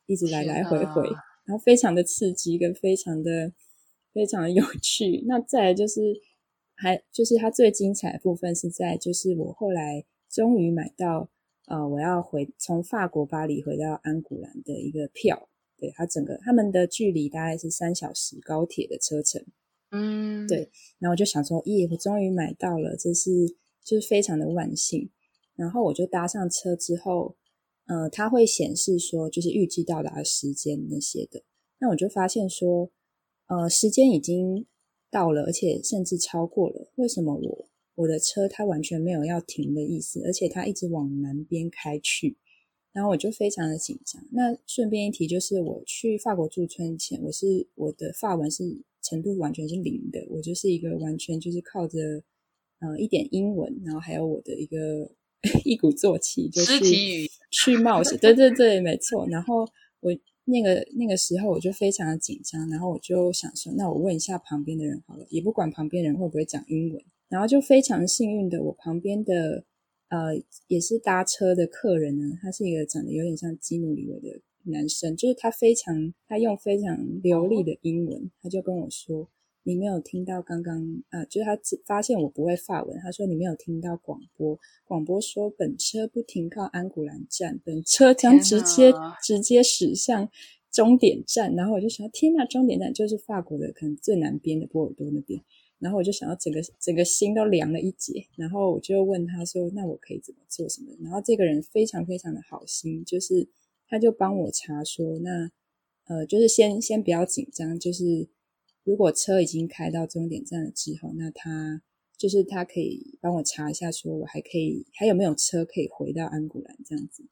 [0.07, 1.07] 一直来来回回。
[1.45, 3.53] 然后非常的刺激，跟非常的
[4.13, 5.23] 非常的有趣。
[5.27, 6.01] 那再来就是，
[6.73, 11.29] 还就是它最精彩的部分是在，就是我后来终于买到，
[11.67, 15.47] 呃，我要回从法国巴黎回到安古兰的一个票。
[15.77, 19.45] 对，它整个他们的距离大概是三小时高铁的车程。
[19.93, 20.69] 嗯，对。
[20.99, 23.31] 然后我就想说，咦，我终于买到了，这是
[23.85, 25.09] 就是非常的万幸。
[25.55, 27.37] 然后我就搭上车之后。
[27.85, 31.43] 呃，它会显示说，就是预计到达的时间那些的。
[31.79, 32.89] 那我就发现说，
[33.47, 34.65] 呃，时间已经
[35.11, 36.93] 到了，而且甚至超过了。
[36.95, 42.37] 为什么我我的车它完全没有要停的意思，而且它一直往南边开去？
[42.93, 44.25] 然后我就非常的紧张。
[44.31, 48.63] 那顺便一提，就是我去法国驻村前，我是我的法文是
[49.03, 51.99] 程度完全是零的，我就是一个完全就是靠着
[52.79, 55.11] 呃一点英文，然后还有我的一个。
[55.65, 56.79] 一鼓作气就是
[57.51, 59.27] 去冒险，对对对，没错。
[59.27, 59.67] 然后
[59.99, 60.09] 我
[60.45, 67.03] 那个那个时候我就非常的紧张，然后我就想说，那我问一下旁边的人好了，也不管旁边人会不会讲英文。
[67.27, 69.65] 然后就非常幸运的，我旁边的
[70.07, 79.29] 呃也是搭车的客人呢，他是一个长得有点像基努里维的男生，就是他非常他用非常流利的英文，他就跟我说。
[79.65, 81.23] 你没有听到刚刚啊？
[81.23, 84.59] 就是他发现我不会发文，他说你没有听到广播。
[84.83, 88.91] 广播说本车不停靠安古兰站，本车将直接
[89.23, 90.29] 直接驶向
[90.69, 91.55] 终点站。
[91.55, 95.41] 然后我就想，天呐，终点站就是法国的可能最南边的波尔多那边。
[95.79, 98.25] 然后我就想到整个整个心都凉了一截。
[98.35, 103.47] 然后我就问他说：“那我可以怎么做什么？”然后这个人非常非常的好心，就是
[103.93, 105.51] 他就帮我查说：“那
[106.05, 108.27] 呃，就是先先不要紧张，就是。”
[108.85, 111.81] 如果车已经开到终点站了之后，那他
[112.17, 117.23] 就是他可以帮我查一下，说我还可以还有没有车可以回到安古兰这样子。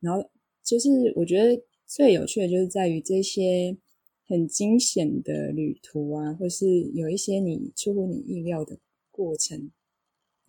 [0.00, 0.30] 然后
[0.62, 3.78] 就是我觉得最有趣的就是在于这些
[4.26, 8.78] 很惊险的旅途啊，或是有一些你出乎你意料的
[9.10, 9.70] 过程，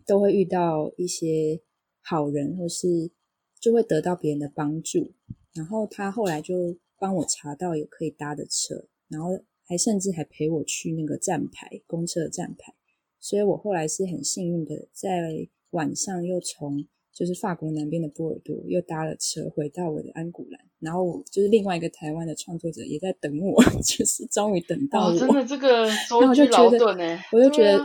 [0.04, 1.62] 都会遇到一些
[2.02, 3.10] 好人，或是
[3.58, 5.14] 就会得到别人的帮助。
[5.54, 9.30] 然后他后来就帮我查到有可以搭的车，然后。
[9.64, 12.74] 还甚至还陪我去那个站牌，公车的站牌，
[13.20, 16.84] 所以我后来是很幸运的，在晚上又从
[17.14, 27.78] 就是法国南边的波尔多又搭了车回到我的安古兰，然后就是另外一个台湾的创作者也在等我， 就是终于等到我，真的这个我就觉得，我就觉得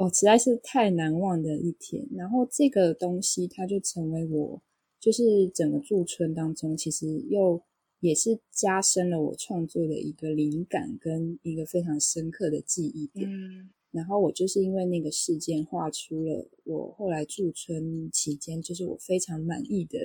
[0.00, 2.04] 哦，实在是太难忘的一天。
[2.16, 4.60] 然后这个东西它就成为我
[5.00, 7.60] 就是整个驻村当中，其实又
[8.00, 13.28] 也是加深了我创作的一个灵感跟一个非常深刻的记忆点。
[13.28, 19.98] 嗯然后我就是因为那个事件画出了我后来驻村期间，就是我非常满意的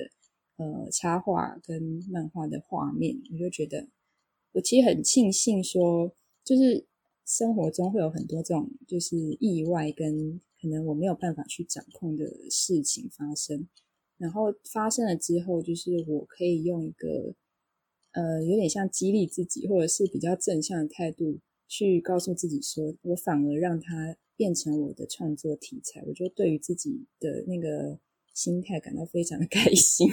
[0.56, 3.86] 呃插画跟漫画的画面，我就觉得
[4.50, 6.84] 我其实很庆幸说，就是
[7.24, 13.68] 生活中会有很多这种就是意外跟可能我没有办法去掌控的事情发生，
[14.18, 17.34] 然后发生了之后，就是我可以用一个
[18.12, 21.38] 呃有点像激励自己，或者是比较正向的态度。
[21.68, 27.98] 去告诉自己说，我反而让它变成我的创作题材，我就对于自己的那个
[28.32, 30.08] 心态感到非常的开心。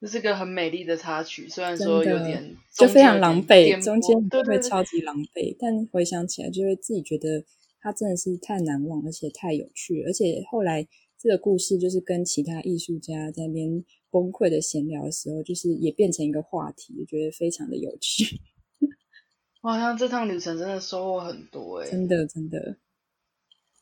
[0.00, 7.44] 这是个很美丽的插曲，虽然说有点就非常狼狈，中间对会超级狼狈，但回想起来就会自己觉得
[7.80, 10.86] 它真的是太难忘，而且太有趣，而且后来
[11.18, 18.40] 这个故事就是跟其他艺术家在那边崩溃的闲聊的时候，就是也变成一个话题，我觉得非常的有趣。
[19.60, 22.76] 好像这趟旅程真的收获很多哎，真的真的。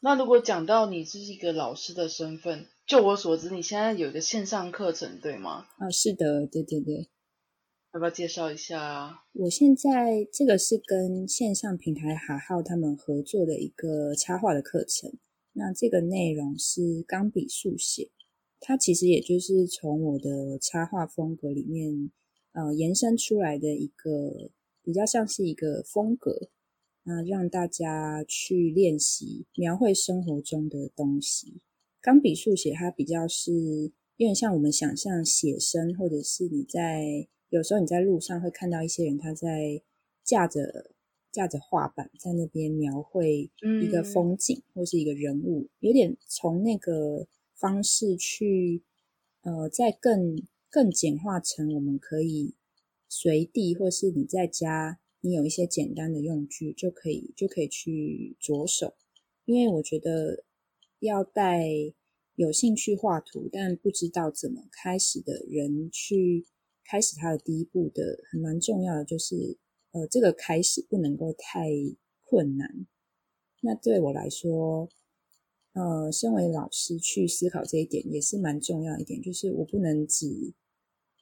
[0.01, 5.67] 那如果讲到你是一个老师的身份，就我所知，你现在有一个线上课程，对吗？
[5.79, 7.09] 啊，是的，对对对。
[7.93, 9.25] 要不要介绍一下啊？
[9.33, 15.13] 我现在这个是跟线上平台哈号他们合作的一个插画的课程。
[15.57, 18.11] 那这个内容是钢笔速写，
[18.61, 22.11] 它其实也就是从我的插画风格里面
[22.53, 24.51] 呃延伸出来的一个。
[24.87, 26.49] 比较像是一个风格，
[27.03, 31.61] 那让大家去练习描绘生活中的东西。
[32.01, 39.83] 钢笔速写它比较是有点像我们想象写生，或者是你在有时候你在路上会看到一些人他在
[40.23, 40.93] 架着
[41.37, 43.51] 架着画板在那边描绘
[43.83, 48.83] 一个风景或是一个人物，有点从那个方式去
[49.43, 52.55] 呃，再更更简化成我们可以。
[53.09, 58.95] 随地，或是你在家，你有一些简单的用具就可以，就可以去着手。
[59.45, 60.45] 因为我觉得
[60.99, 61.69] 要带
[62.35, 66.47] 有兴趣画图但不知道怎么开始的人去
[66.85, 69.57] 开始他的第一步的，很蛮重要的，就是
[69.97, 71.71] 呃，这个开始不能够太
[72.23, 72.87] 困难。
[73.63, 74.91] 那对我来说，
[75.73, 80.53] 呃，身为老师去思考这一点也是蛮重要一点，就是我不能只。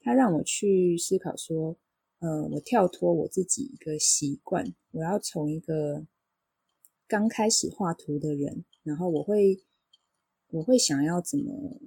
[0.01, 1.79] 他让我去思考说，
[2.19, 6.05] 呃，我跳脱我自己一个习惯，我要从一个
[7.07, 9.65] 刚开始画图的人，然后我会，
[10.49, 11.81] 我会想要怎么，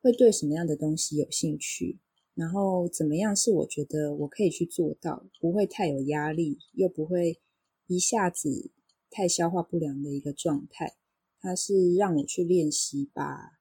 [0.00, 1.98] 会对什么样的东西有兴趣，
[2.38, 7.40] 然后怎么样是我觉得我可以去做到，不会太有压力，又不会
[7.88, 8.70] 一下子
[9.10, 10.94] 太消化不良的一个状态。
[11.40, 13.58] 它是让我去练习吧。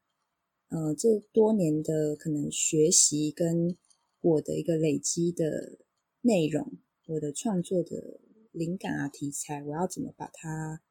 [0.70, 3.76] 呃，这多年的可能学习跟
[4.22, 5.80] 我的一个累积的
[6.22, 8.20] 内容，我的创作的
[8.52, 10.84] 灵感啊题材，我要怎么把它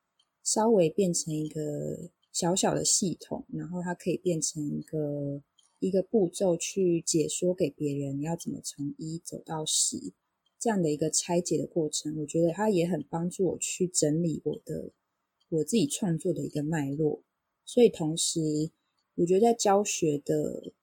[0.43, 5.41] 稍微变成一个小小的系统，然后它可以变成一个
[5.79, 10.13] 一个步骤去解说给别人，要怎么从一走到十
[10.59, 14.93] 这样的一个拆解的过程，我觉得它也很帮助我去整理我的
[15.49, 17.23] 我自己创作的一个脉络，
[17.65, 18.71] 所以同时。
[19.19, 20.75] 我觉得在教学的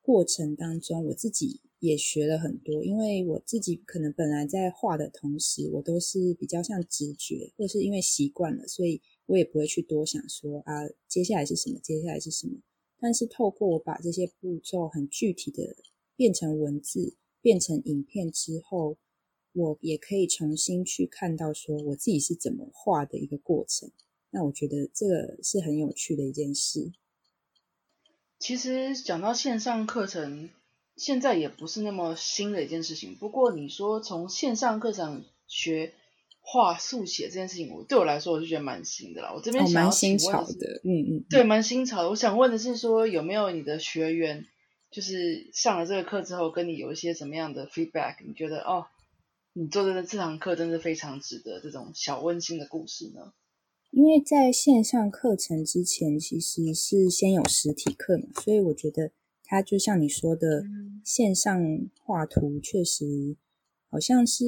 [0.00, 2.84] 过程当中，我自己也学了很多。
[2.84, 12.60] 因为我自己可能本来在画的同时，我都是比较像直觉，或是因为习惯了，所以我也不会去多想说啊，接下来是什么，接下来是什么。
[13.00, 15.74] 但是透过我把这些步骤很具体的
[16.14, 18.98] 变成文字，变成影片之后，
[19.52, 23.90] 我也可以重新去看到说我自己是怎么画的一个过程。
[24.30, 26.92] 那我觉得这个是很有趣的一件事。
[28.38, 30.50] 其实讲到线上课程，
[30.96, 33.16] 现在也不是那么新的一件事情。
[33.16, 35.94] 不过你说从线上课程学
[36.40, 39.32] 画速写这件事情，我对我来说我就觉得蛮新的啦。
[39.32, 42.10] 我这边想要新潮的，嗯嗯，对，蛮新潮的。
[42.10, 44.46] 我想问的是说，有没有你的学员，
[44.90, 48.16] 就是上了这个课之后，跟你有一些什么样的 feedback？
[48.26, 48.86] 你觉得哦，
[49.52, 53.32] 你做的这堂课真的非常值得这种小温馨的故事呢？
[53.92, 59.10] 因为在线上课程之前，其实是先有实体课嘛，所以我觉得
[59.44, 60.64] 它就像你说的，
[61.04, 61.60] 线上
[62.02, 63.36] 画图确实
[63.90, 64.44] 好像是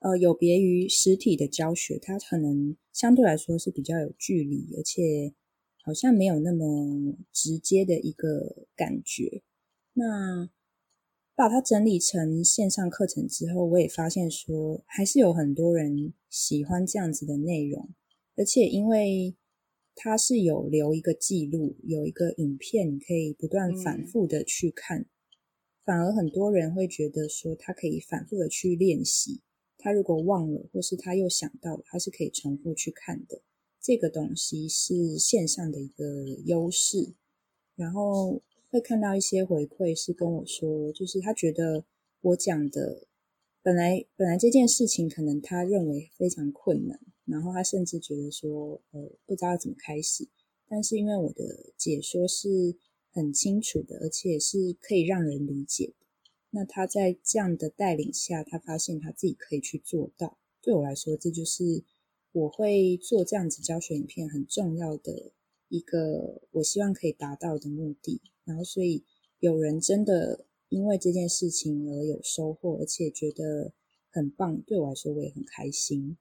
[0.00, 5.34] 呃有别于实体的教学，它可能相对来说是比较有距离，而且
[5.82, 9.42] 好像没有那么直接的一个感觉。
[9.94, 10.50] 那
[11.34, 17.94] 把它整理成线上课程之后，我也发现说，还是有很多人喜欢这样子的内容。
[18.36, 19.36] 而且，因为
[19.94, 25.06] 它是有留一个记录，有一个影片，你可以不断反复的去看。
[25.84, 29.40] 反而很多人会觉得说，他可以反复的去练习。
[29.78, 33.40] 他如果忘了，或是他又想到了，他是可以重复去看的。
[33.80, 37.14] 这个东西是线上的一个优势。
[37.76, 41.84] 然后会看到一些回馈是跟我说，就是他觉得
[42.20, 43.06] 我讲的
[43.62, 50.28] 本来本来这件事情可能他认为非常困难，然后他甚至觉得说，呃，不知道怎么开始。
[50.68, 52.76] 但是因为我的解说是
[53.12, 56.06] 很清楚的，而且是可以让人理解的。
[56.50, 60.38] 那他在这样的带领下，他发现他自己可以去做到。
[60.62, 61.84] 对我来说，这就是
[62.32, 65.32] 我会做这样子教学影片很重要的
[65.68, 68.22] 一个，我希望可以达到的目的。
[68.44, 69.04] 然后，所以
[69.40, 73.72] 有人真的因为这件事情而有收获，而且觉得
[74.10, 76.16] 很棒，对我来说我也很开心。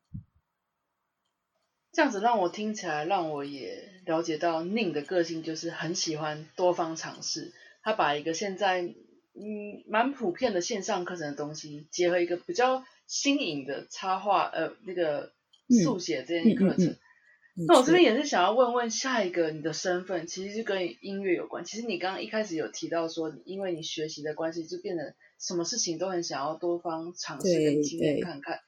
[1.94, 7.54] 这样子让我听起来，让我也了解到宁的个性就是很喜欢多方尝试。
[7.82, 8.94] 他把一个现在。
[9.38, 15.32] 嗯，蛮普遍的线上课程的东西，结合一个比较新颖的插画，呃，那个
[15.70, 16.96] 速写这件课程。
[17.68, 21.66] 那我这边也是想要问问下一个你的身份，其实就跟音乐有关。
[21.66, 28.60] 其实你刚刚一开始有提到说，因为你学习的关系，就变得什么事情都很想要多方尝试跟经验看看。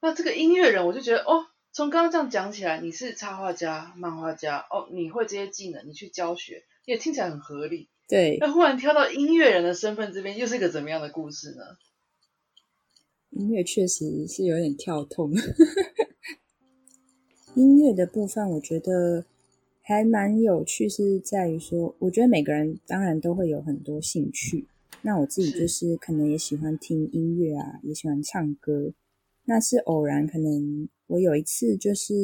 [0.00, 7.88] 那这个音乐人，我就觉得哦，从刚刚这样讲起来，你是插画家、漫画家，哦，你会这些技能，你去教学，也听起来很合理。
[8.06, 11.62] 对，那忽然跳到音乐人的身份这边，又是一个怎么样的故事呢？
[13.30, 15.32] 音乐确实是有点跳痛。
[17.54, 19.24] 音乐的部分，我觉得
[19.80, 24.66] 还蛮有趣，是在于说，我觉得每个人当然都会有很多兴趣。
[25.02, 28.92] 那我自己就是可能也喜欢听音乐啊，也喜欢唱歌。
[29.44, 32.14] 那是偶然，可能我有一次就是，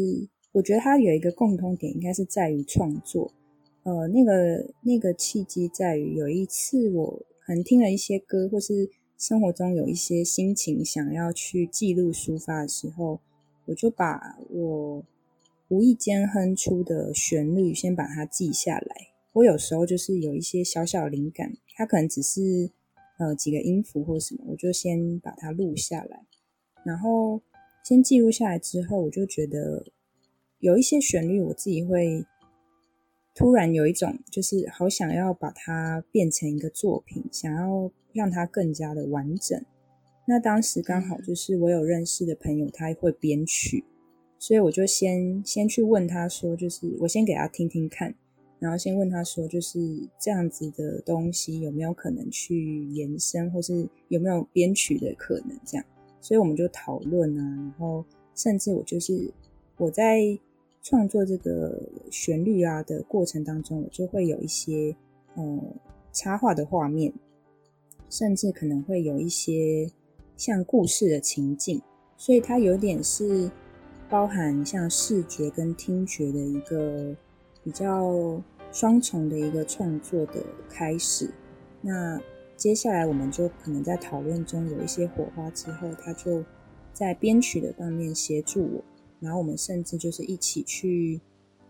[0.52, 3.32] 我觉得它有一个共通点，应该是在于创作。
[3.82, 13.20] 呃，那个那个契机在于有一次我可能听了一些歌，或是生活中有一些心情想要去记录抒发的时候，
[13.64, 15.02] 我就把我
[15.68, 19.08] 无意间哼出的旋律先把它记下来。
[19.32, 22.70] 我有时候就是有一些小小灵感，它可能只是
[23.18, 26.26] 呃几个音符或什么，我就先把它录下来，
[26.84, 27.40] 然后
[27.82, 29.86] 先记录下来之后，我就觉得
[30.58, 32.26] 有一些旋律我自己会。
[33.32, 39.58] 突然有一种就是好想要把它变成一个作品，想要让它更加的完整。
[40.26, 43.84] 那当时刚好就是我有认识的朋友，他会编曲，
[44.38, 48.14] 所以我就先先去问他说，就是我先给他听听看，
[48.58, 49.78] 然后先问他说，就是
[50.18, 55.58] 这样子的东西有没有可能去延伸，或是有没有编曲的可能？
[55.64, 55.86] 这样，
[56.20, 58.04] 所以我们就讨论啊，然后
[58.34, 59.32] 甚至我就是
[59.78, 60.38] 我在。
[60.82, 64.96] 创作这个旋律啊的过程当中，我就会有一些
[65.34, 65.60] 呃
[66.12, 67.12] 插画的画面，
[68.08, 69.90] 甚至可能会有一些
[70.36, 71.80] 像故事的情境，
[72.16, 73.50] 所以它有点是
[74.08, 77.14] 包含像视觉跟听觉的一个
[77.62, 81.30] 比较双重的一个创作的开始。
[81.82, 82.20] 那
[82.56, 86.42] 接下来我们就可能在讨论中有一些火花之后，他就
[86.92, 88.84] 在编曲的方面协助我。
[89.20, 91.20] 然后我们甚至就是一起去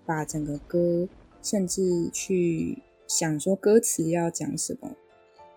[0.07, 1.09] 把整个歌，
[1.42, 4.96] 甚至去想说歌词要讲什么，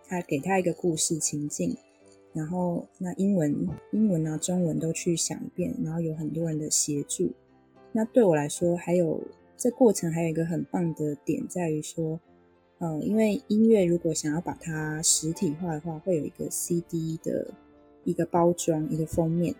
[0.07, 1.77] 他给他一个故事情境，
[2.33, 7.31] 然后那英文、英文啊、中文都去想一遍，然后有很多人的协助。
[7.91, 9.21] 那对我来说，还有
[9.55, 12.19] 这过程还有一个很棒的点在于说，
[12.79, 17.53] 呃，因为音乐如果想要把它实体化的话，会有一个 CD 的
[18.03, 19.53] 一个包装、一个封面。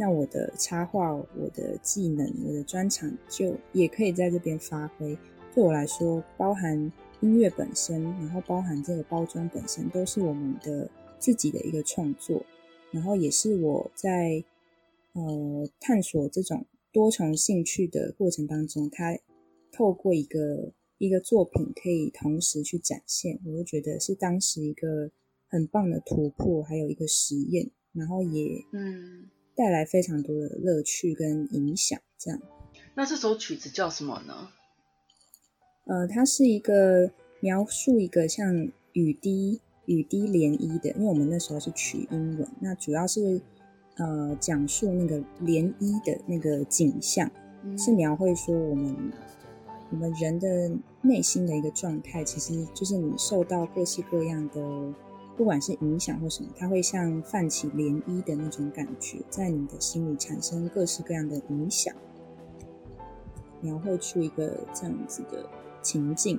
[0.00, 5.14] 那我的插画、我的技能、我的专长就也可以在这边发挥。
[5.54, 6.90] 对我来说，包含
[7.20, 12.42] 音乐本身，然后包含这个包装本身，都是我们的自己的一个创作。
[12.90, 14.42] 然后也是我在
[15.12, 19.18] 呃探索这种多重兴趣的过程当中，它
[19.70, 25.10] 透过一个一个作品可以同时去展现，我就觉得是当时一个
[25.46, 27.70] 很棒的突破，还有一个实验。
[27.92, 29.28] 然后也嗯。
[29.60, 32.40] 带来非常多的乐趣跟影响，这样。
[32.94, 34.48] 那这首曲子叫什么呢？
[35.84, 43.38] 呃，它是一个描述一个像雨滴、雨滴涟漪的，因为我们那时候是取英文，那主要是
[43.96, 47.30] 呃讲述那个涟漪的那个景象，
[47.76, 49.12] 是描绘说我们
[49.90, 50.70] 我们人的
[51.02, 54.94] 内心的一个状态，其实就是你受到各式各样的。
[55.40, 61.96] 不管是影响或什么它会像泛起涟漪的那种感觉在你的心里产生各式各样的影响
[63.62, 65.48] 描绘出一个这样子的
[65.80, 66.38] 情境。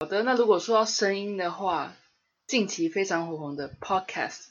[0.00, 1.94] 好的那如果说到声音的话
[2.48, 4.46] 近期非常火红的 podcast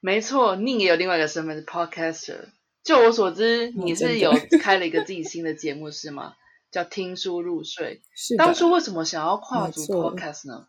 [0.00, 2.48] 没错宁也有另外一个身份是 podcaster
[2.82, 6.34] 就我所知，你是有开了一个自己新的节目是吗？
[6.70, 8.00] 叫听书入睡。
[8.14, 10.68] 是当初为什么想要跨足 Podcast 呢？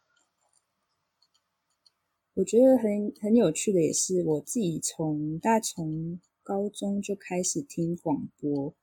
[2.33, 8.73] 我觉得很很有趣的，也是我自己从大概从高中就开始听广播，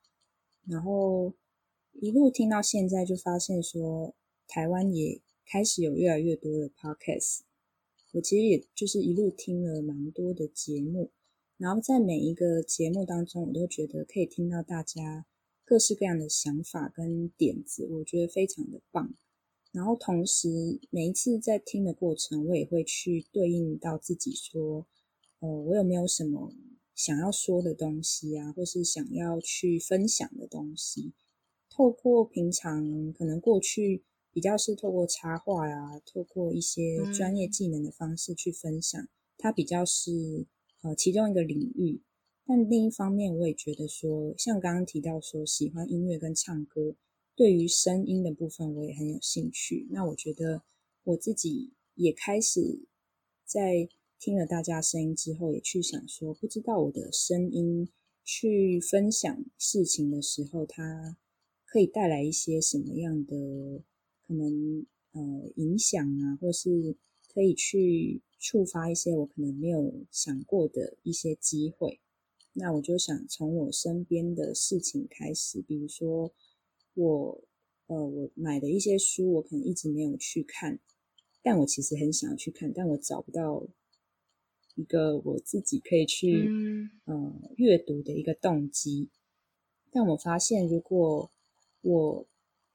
[0.66, 1.35] 然后
[1.93, 4.14] 一路听到现在，就发现说
[4.47, 7.41] 台湾也开始有越来越多的 Podcast。
[8.12, 11.11] 我其实也就是一路听了蛮多的节目，
[11.59, 15.26] 然后在每一个节目当中，我都觉得可以听到大家
[15.64, 19.14] 各式各样的想法跟点子，我觉得非常的棒。
[19.72, 24.86] 然后同时，每一次在听的过程，我也会去对应到自己说，
[25.40, 26.54] 呃，我有没有什么
[26.94, 31.12] 想要说的东西啊，或是想要去分享的东西？
[31.68, 39.06] 透过平常可能过去比较是透过插画啊，透过一些专业技能的方式去分享，
[39.36, 40.46] 它比较是
[40.83, 42.01] 呃其中一个领域。
[42.47, 46.97] 但另一方面，我也觉得说，像刚刚提到说，喜欢音乐跟唱歌。
[47.37, 49.87] 对于声音的部分，我也很有兴趣。
[49.91, 50.62] 那我觉得
[51.05, 52.87] 我自己也开始
[53.45, 57.89] 在听了大家声音之后，也去想说，不知道我的声音
[58.24, 61.16] 去分享事情的时候，它
[61.64, 63.37] 可以带来一些什么样的
[64.26, 66.97] 可能呃影响啊，或是
[67.33, 72.01] 可以去触发一些我可能没有想过的一些机会。
[72.53, 76.32] 那我就想从我身边的事情开始，比如说。
[76.95, 77.45] 我
[77.86, 80.80] 呃，我买的一些书，我可能一直没有去看，
[81.45, 83.68] 但我其实很想要去看，但我找不到
[84.74, 86.51] 一个我自己可以去
[87.05, 89.11] 呃阅读的一个动机。
[89.93, 91.30] 但我发现，如果
[91.82, 92.26] 我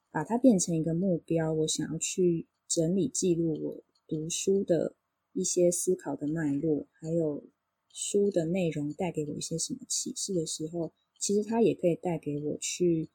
[0.09, 4.95] 把它变成一个目标，我想要去整理记录我读书的
[5.33, 7.43] 一些思考的脉络，还有
[7.91, 13.09] 书的内容带给我一些什么启示的时候，其实它也可以带给我去。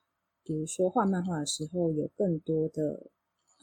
[0.45, 3.11] 比如说画漫画的时候，有更多的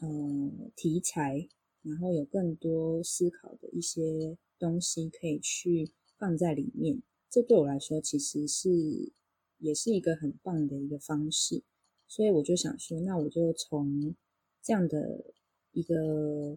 [0.00, 1.48] 嗯题材，
[1.82, 7.02] 然后有更多思考的一些东西可以去放在里面。
[7.28, 8.70] 这对我来说其实是
[9.58, 11.64] 也是一个很棒的一个方式。
[12.06, 14.14] 所以我就想说，那我就从
[14.62, 15.24] 这样的
[15.72, 16.56] 一个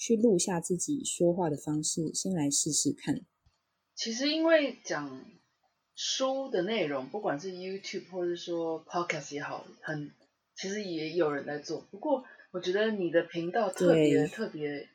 [0.00, 3.20] 去录下自己说话的方式，先来试试看。
[3.94, 5.30] 其实因为讲。
[6.02, 10.10] 书的内容，不管是 YouTube 或者说 Podcast 也好，很
[10.56, 11.86] 其实也有人在做。
[11.90, 14.88] 不过我觉得你的频道特别特别，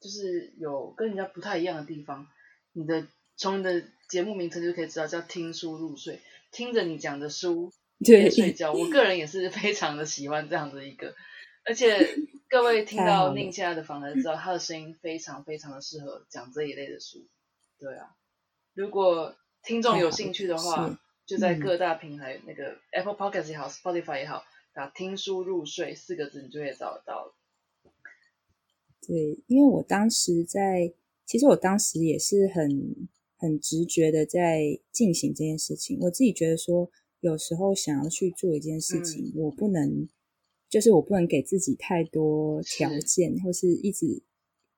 [0.00, 2.28] 就是有跟人家不太一样的地方。
[2.72, 6.20] 你的从你的节目名称就可以知道，叫听书入睡，
[6.52, 7.72] 听着你讲的书
[8.04, 8.72] 对睡觉。
[8.72, 11.16] 我个人也是非常的喜欢这样的一个，
[11.64, 11.98] 而且
[12.48, 17.26] 各位听到宁现在的访谈，知道他的声音非常非常的适合讲这一类的书。
[17.78, 18.14] 对啊，
[18.74, 27.34] 如果听众有兴趣的话，就在各大平台，那个 Apple Podcast 也好，Spotify 也好，打“听书入睡”四个字，你就会找得到。
[29.06, 30.92] 对，因为我当时在，
[31.24, 35.98] 其实我当时也是很很直觉的在进行这件事情。
[36.00, 36.90] 我自己觉得说，
[37.20, 40.08] 有时候想要去做一件事情，我不能，
[40.74, 44.24] 就是我不能给自己太多条件，或是一直。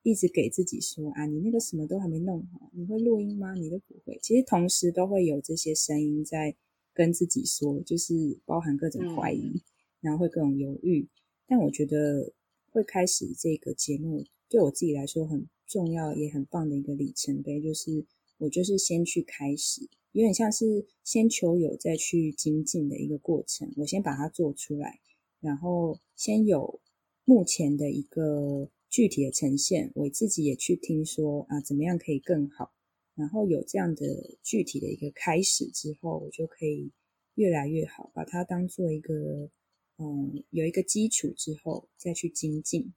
[0.03, 3.53] 一直给自己说啊，你那个什么都还没弄好，你会录音吗？
[3.55, 4.17] 你都不会。
[4.21, 6.55] 其实同时都会有这些声音在
[6.93, 9.61] 跟自己说，就是包含各种怀疑，
[9.99, 11.09] 然后会各种犹豫。
[11.45, 12.31] 但我觉得
[12.71, 18.05] 会开始这个节目，对我自己来说很重要也很棒的一个里程碑，就是
[18.37, 19.81] 我就是先去开始，
[20.13, 23.69] 有点像是先求有再去精进的一个过程。
[23.75, 25.01] 我先把它做出来，
[25.47, 26.81] 然后先有
[27.23, 28.69] 目前的一个。
[28.89, 32.73] 具体的呈现，我自己也去听说啊，怎么样可以更好？
[33.15, 34.05] 然后有这样的
[34.41, 36.93] 具体的一个开始之后，我就可以
[37.35, 39.51] 越来越好，把它当做一个
[39.97, 42.93] 嗯，有一个基础之后再去精进。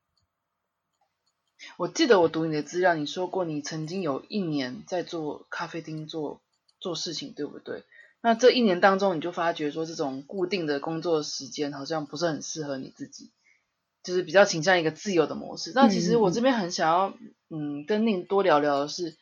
[1.77, 6.41] 我记得我读你的资料，你说过你曾经有一年在做咖啡厅做
[6.79, 7.83] 做事情，对不对？
[8.23, 13.31] 那这一年当中，你就发觉说这种固定的工作时间好像不是很适合你自己。
[14.03, 17.13] 就是比较倾向一个自由的模式，那其实我这边很想要，
[17.51, 19.15] 嗯，跟您多聊聊的是，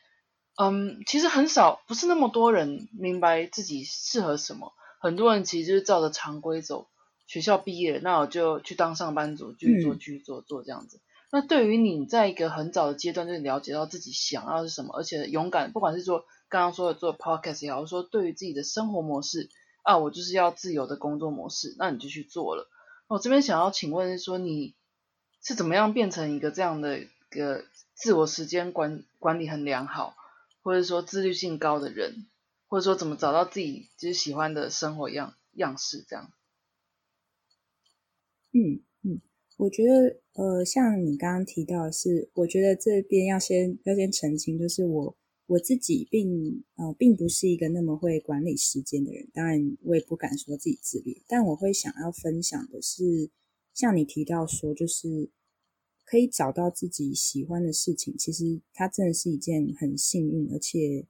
[0.55, 4.71] 嗯，其实很少，不是那么多人明白自己适合什么，
[5.01, 6.87] 很多人其实就是照着常规走，
[7.27, 11.01] 学校毕业，那我就去当上班族，去做，去做，做这样子。
[11.29, 19.49] 那对于你在一个很早的阶段就了解到自己想要是什么，而且勇敢，不管是说刚刚说的做 podcast 也好，说对于自己的生活模式
[19.83, 22.67] 啊，我就是要自由的工作模式，那你就去做了。
[23.07, 24.75] 我这边想要请问是说，你
[25.41, 30.15] 是怎么样变成一个这样的一个自我时间管管理很良好，
[30.61, 32.27] 或者说自律性高的人，
[32.67, 36.31] 或者说怎么找到自己就是喜欢的生活样样式这样？
[38.51, 39.21] 嗯嗯，
[39.57, 45.15] 我觉得呃，像你刚刚提到的是，我觉得这边要先要先澄清，就是我
[45.49, 53.29] 我自己并呃并不是一个那么会管理时间的人，当然我也不敢说自己自律，但我会想要分享的是，
[53.73, 55.29] 像你提到说，就是
[56.05, 61.07] 可以找到自己喜欢的事情，其实它真的是一件很幸运而且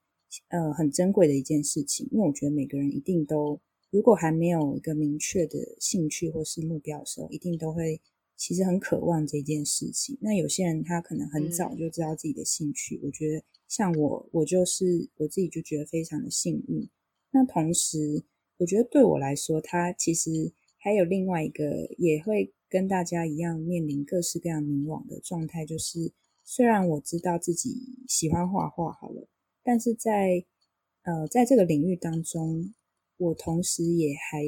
[0.48, 3.60] 呃很珍贵的一件事情，因为我觉得每个人一定都。
[3.92, 8.00] 如果还没有一个明确的兴趣或是目标的时候，一定都会
[8.38, 10.16] 其实很渴望这件事情。
[10.22, 16.90] 那有些人他可能很早就知道自己的兴趣，我觉得像我，我就是我自己就觉得非常的幸运。
[17.32, 18.26] 那同时，
[18.58, 26.12] 我觉得对我来说，他其实还有另外一个也会跟大家一样面临各式各样迷惘的状态，就是
[26.44, 27.78] 虽然我知道自己
[28.10, 29.30] 喜欢画画好了，
[29.64, 30.44] 但是在
[31.04, 32.74] 呃在这个领域当中。
[33.22, 34.46] 我同时也还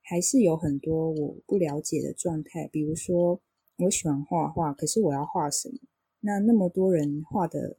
[0.00, 3.38] 还是有很多我不了解的状态，比如说
[3.76, 5.76] 我喜欢画画，可是我要画什么？
[6.20, 7.76] 那那么多人画的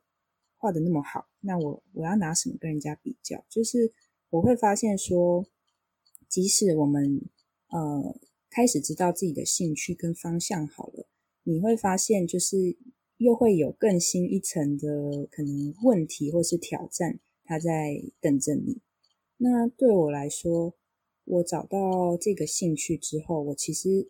[0.58, 3.46] 画的那么好，那我我要拿什么跟人家比较？
[3.50, 3.94] 就是
[4.30, 5.46] 我会发现说，
[6.28, 7.22] 即使我们
[7.70, 11.08] 呃开始知道自己的兴趣跟方向好了，
[11.44, 12.76] 你会发现就是
[13.18, 18.82] 又会有更新一层的可能问题或是挑战，它在等着你。
[19.38, 20.74] 那对我来说，
[21.24, 24.10] 我找到这个兴趣之后，我其实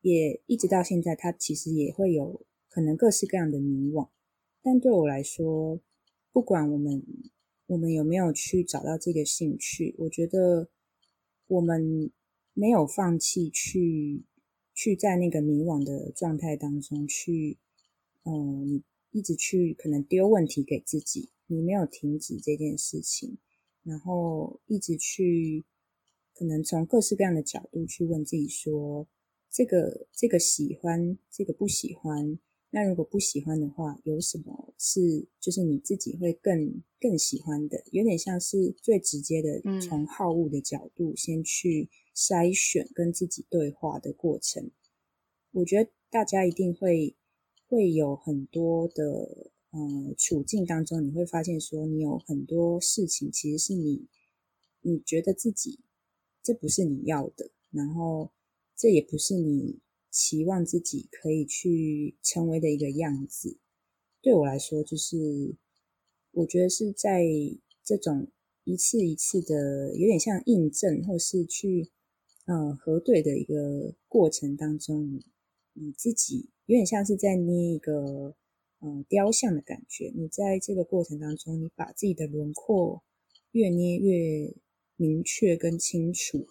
[0.00, 4.08] 也一直到现在，它其实也会有可能各式各样的迷惘。
[4.66, 5.78] 但对我来说，
[6.32, 7.04] 不管我们
[7.66, 10.70] 我们有没有去找到这个兴趣，我觉得
[11.48, 12.10] 我们
[12.54, 14.24] 没有放弃去
[14.72, 17.58] 去在那个迷惘的状态当中去，
[18.24, 23.36] 嗯，一直去可能丢问题给自己，你没有停止这件事情。
[23.82, 25.62] 然后一直去，
[26.32, 29.06] 可能从各式各样的角度去问自己说：
[29.50, 32.38] 这个这个喜欢，这个不喜欢。
[32.74, 37.84] 那如果不喜欢的话，有什么是就是你自己会更更喜欢的？
[37.92, 44.72] 有点像是最直接的，从好物的角度先去筛选，跟自己对话的过程。
[45.52, 47.14] 我觉得大家一定会
[47.68, 49.52] 会有很多的。
[49.70, 54.06] 呃，处境当中你会发现，说你有很多事情其实是你，
[54.82, 55.80] 你觉得自己
[56.44, 58.30] 这不是你要的，然后
[58.76, 59.80] 这也不是你
[60.14, 63.58] 期望自己可以去成为的一个样子。
[64.22, 65.56] 对我来说，就是
[66.30, 67.24] 我觉得是在
[67.84, 68.28] 这种
[68.62, 71.90] 一次一次的有点像印证，或是去
[72.46, 75.20] 呃核对的一个过程当中，
[75.72, 78.36] 你自己有点像是在捏一个。
[78.86, 80.12] 嗯，雕像的感觉。
[80.14, 83.02] 你在这个过程当中，你把自己的轮廓
[83.52, 84.54] 越捏越
[84.96, 86.46] 明确跟清楚，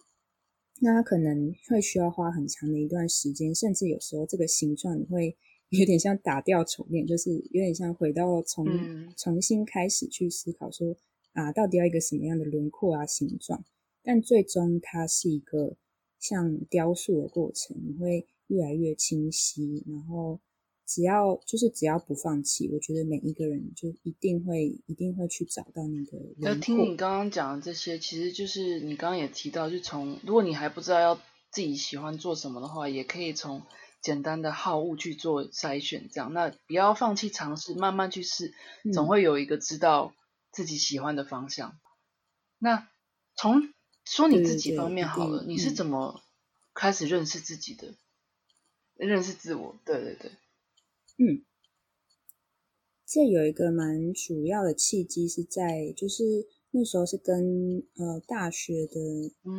[0.84, 5.34] 那它可能会需要花很长的一段时间，甚至有时候这个形状你会
[5.72, 8.68] 有点像打掉重练，就是有点像回到重
[9.16, 10.94] 重新开始去思考说
[11.32, 13.64] 啊，到底要一个什么样的轮廓啊形状？
[14.04, 15.78] 但最终它是一个
[16.20, 20.42] 像雕塑的过程，你会越来越清晰，然后。
[20.86, 26.18] 只要就是只要不放弃，我觉得每一个人就一定会一定会去找到那个。
[26.38, 31.16] 那听你刚刚讲的这些，其实就是你刚刚也提到，就从如果你还不知道要
[31.52, 33.64] 自己喜欢做什么的话，也可以从
[34.02, 38.54] 简单的好物去做筛选，这样那不要放弃尝试，慢慢去试，
[38.94, 40.14] 总会有一个知道
[40.52, 41.80] 自己喜欢的方向。
[42.60, 42.88] 那
[43.36, 43.74] 从
[44.04, 46.22] 说你自己方面好了，你是怎么
[46.74, 47.96] 开始认识自己的？
[48.96, 49.80] 认识自我？
[49.86, 50.32] 对对对。
[51.18, 51.46] 嗯，
[53.06, 59.00] 这有一个蛮主要的契机是在，就是那时候是跟呃大学的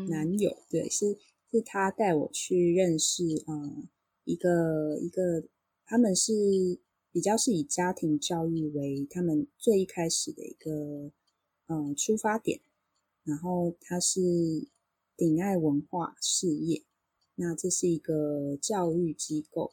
[0.08, 1.16] 男友，对，是
[1.50, 3.88] 是他带我去认识呃
[4.24, 5.48] 一个一个，
[5.86, 6.32] 他们是
[7.12, 11.12] 比较是以家庭教育为他们最一开始的一个
[11.68, 12.60] 嗯出发点，
[13.22, 14.20] 然后他是
[15.16, 16.82] 鼎爱文化事业，
[17.36, 19.72] 那这是一个教育机构。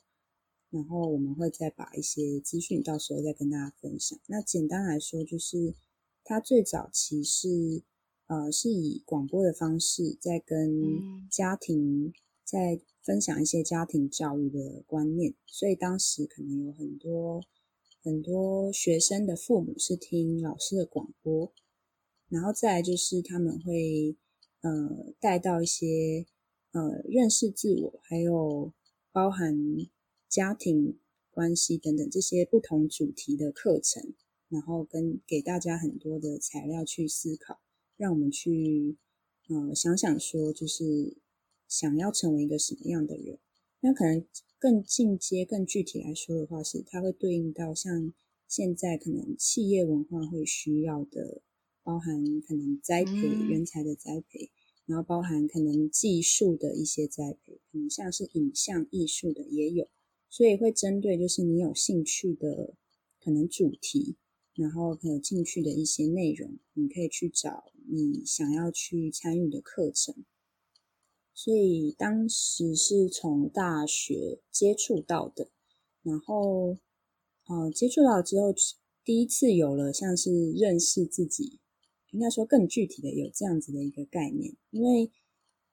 [0.71, 4.17] 然后我们会再把一些资讯到时候再跟大家分享。
[4.27, 5.75] 那简单来说，就是
[6.23, 7.83] 它最早期是
[8.27, 12.13] 呃是以广播的方式在跟家庭
[12.45, 17.43] 在分享一些家庭教育的观念，所以当时可能有很多
[18.01, 21.51] 很多学生的父母是听老师的广播，
[22.29, 24.15] 然后再来就是他们会
[24.61, 26.25] 呃带到一些
[26.71, 28.71] 呃认识自我，还有
[29.11, 29.53] 包含。
[30.31, 30.97] 家庭
[31.29, 34.13] 关系等等这些不同主题的课程，
[34.47, 37.59] 然后跟给大家很多的材料去思考，
[37.97, 38.95] 让我们去
[39.49, 41.17] 呃想想说，就是
[41.67, 43.39] 想要成为一个什么样的人。
[43.81, 44.25] 那可能
[44.57, 48.13] 更进阶、更具体来说的话，是它会对应到像
[48.47, 51.41] 现在可能企业文化会需要的，
[51.83, 54.49] 包含可能栽培人才的栽培。
[54.87, 59.87] 然后包含可能技术的一些栽培，可能像是影像艺术的也有，
[60.31, 62.73] 所以会针对就是你有兴趣的
[63.19, 64.15] 可能主题，
[64.55, 70.15] 然后有兴趣的一些内容，你可以去找你想要去参与的课程。
[71.33, 75.49] 所以当时是从大学接触到的，
[76.01, 76.77] 然后
[77.47, 78.53] 呃接触到之后，
[79.03, 81.59] 第一次有了像是认识自己。
[82.11, 85.09] 应该说更具体的有这样子的一个概念，因为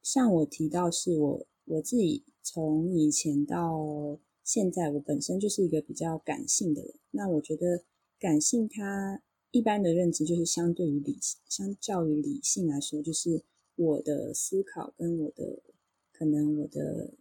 [0.03, 6.95] 像我提到是我我自己从以前到现在，我本身就是一个比较感性的人。
[7.11, 7.85] 那我觉得
[8.19, 13.43] 感性它一般的认知就是相对于理性，相较于理性来说，就是
[13.77, 15.63] 我的思考跟我的
[16.11, 17.13] 可能我的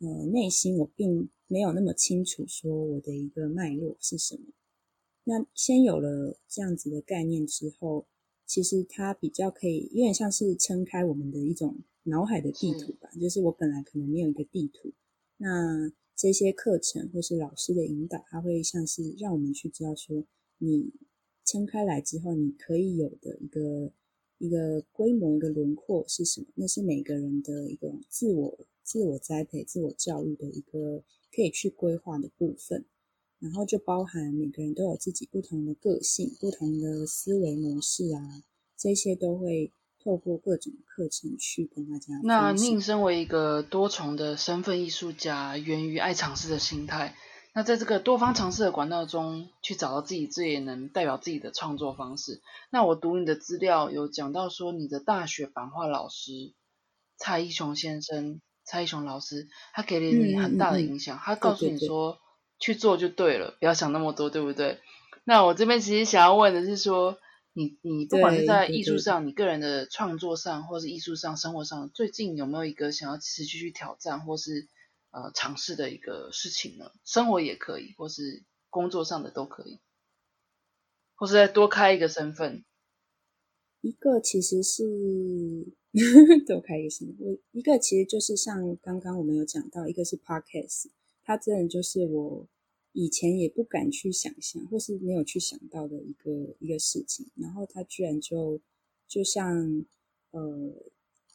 [0.00, 4.42] 呃内心，我并没有那么清楚说我的一个脉络是什么。
[5.22, 8.06] 那先有了这样子的概念之后。
[8.44, 13.08] 其实它比较可以，有点像是撑开我们的一种脑海的地图吧。
[13.18, 14.92] 就是我本来可能没有一个地图，
[15.38, 15.90] 那
[16.22, 20.24] 这些课程或是老师的引导，它会像是让我们去知道说，
[20.58, 20.92] 你
[21.44, 23.92] 撑开来之后，你可以有的一个
[24.38, 26.46] 一个规模、一个轮廓是什么？
[26.54, 31.02] 那是每个人的一个自我、自我栽培、自我教育的一个
[31.34, 32.84] 可以去规划的部分。
[33.40, 38.44] 然后就包含每个人都有自己不同的个性、不同的思维模式啊，
[38.76, 42.14] 这些都会透过各种课程去跟大家。
[42.24, 47.14] 那宁身为一个多重的身份艺术家，源于爱尝试的心态。
[47.54, 52.40] 那在这个多方尝试的管道中，去找到自己最能代表自己的创作方式。
[52.70, 56.32] 那我读你的资料有讲到说，你的大学版画老师
[57.16, 61.18] 蔡一雄先生、蔡一雄老师，他给了你很大的影响。
[61.18, 62.18] 他告诉你说。
[62.64, 64.78] 去做就对了，不要想那么多，对不对？
[65.24, 67.18] 那我这边其实想要问的是说，
[67.54, 74.68] 你你不管是在艺术上，你个人的创作上，或是艺术上、生活上，最近有没有一个想要持续去挑战或是
[75.10, 76.90] 呃尝试的一个事情呢？
[77.04, 79.80] 生活也可以，或是工作上的都可以，
[81.14, 82.64] 或是再多开一个身份。
[83.82, 84.84] 一个其实是
[86.46, 90.86] 多开一个身份，一个其实就是像刚刚我们有讲到，一个是 podcast。
[91.24, 92.48] 它真的就是我
[92.92, 97.26] 以前也不敢去想象，或是没有去想到的一个一个事情。
[97.36, 98.60] 然后他居然就
[99.08, 99.84] 就像
[100.30, 100.72] 呃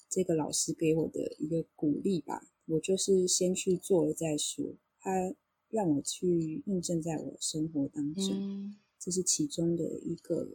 [0.10, 4.76] 这个老师给我的一个鼓励吧，我就是先去做了再说。
[5.00, 5.36] 他
[5.70, 10.48] 让我去印证在我生活当中，这是其中的一个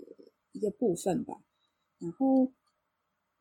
[0.52, 1.44] 一个部分吧。
[1.98, 2.52] 然后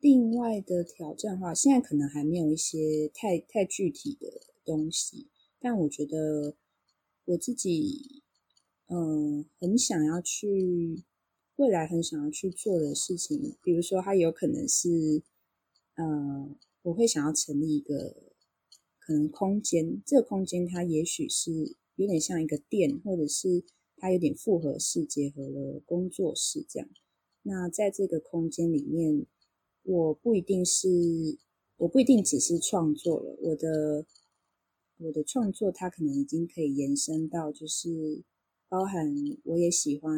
[0.00, 5.28] 另外的挑战的话，现在可能还没有一些太太具体的东西。
[5.58, 6.56] 但我觉得
[7.24, 8.22] 我自己，
[8.88, 11.04] 嗯，很想要去
[11.54, 15.22] 未来很想要去做的事情，比如说，它有可能是，
[15.94, 18.32] 呃，我会想要成立一个
[18.98, 23.62] 可能空间，这个空间它也许是有点像一个店，或者是
[23.98, 26.88] 它有点复合式结合了工作室这样。
[27.42, 29.24] 那在这个空间里面，
[29.84, 30.88] 我不一定是，
[31.76, 34.04] 我不一定只是创作了，我的。
[35.04, 38.22] 我的创作，它可能已经可以延伸到，就是
[38.68, 40.16] 包含我也喜欢，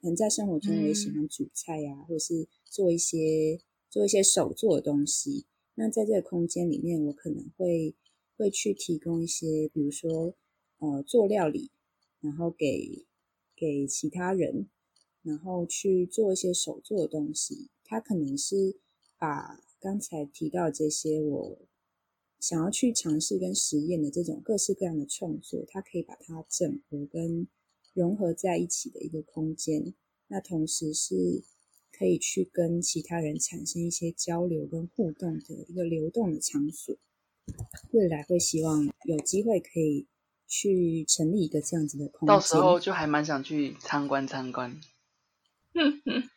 [0.00, 5.46] 可能在生活中我也喜欢煮菜呀，或者是做一些做一些手做的东西。
[5.76, 7.94] 那在这个空间里面，我可能会
[8.36, 10.34] 会去提供一些，比如说
[10.78, 11.70] 呃做料理，
[12.20, 13.06] 然后给
[13.54, 14.68] 给其他人，
[15.22, 17.68] 然后去做一些手做的东西。
[17.84, 18.76] 它可能是
[19.16, 21.58] 把刚才提到这些我。
[22.46, 27.48] 想要去尝试跟实验的这种各式各样的创作，它可以把它整合跟
[27.94, 29.94] 融合在一起的一个空间。
[30.28, 31.42] 那同时是
[31.90, 36.94] 可以去跟其他人产生一些交流跟互动的一个流动的场所。
[37.92, 40.06] 未来会希望有机会可以
[40.46, 44.78] 去成立一个这样子的空间，到时候就还蛮想去参观参观。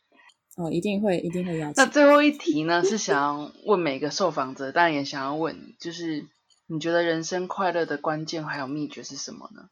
[0.58, 1.74] 哦，一定会，一定会邀请。
[1.76, 2.84] 那最后一题呢？
[2.84, 6.26] 是想要问每个受访者，当然也想要问你，就是
[6.66, 9.70] 你觉得人生快乐的关键还有秘诀是什么呢？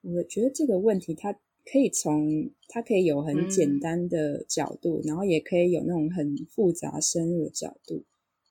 [0.00, 1.34] 我觉得这个问题，它
[1.70, 8.06] 可以从它可以有很简单的角度，然后也可以有那种很复杂深入的角度。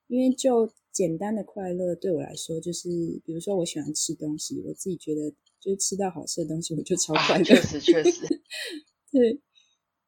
[0.05, 2.89] 因为就简单的快乐对我来说，就是
[3.25, 7.43] 比如说我喜欢吃东西，我自己觉得就是吃到好吃的东西，我就超快乐。
[7.43, 8.27] 确实，确实，
[9.11, 9.41] 对。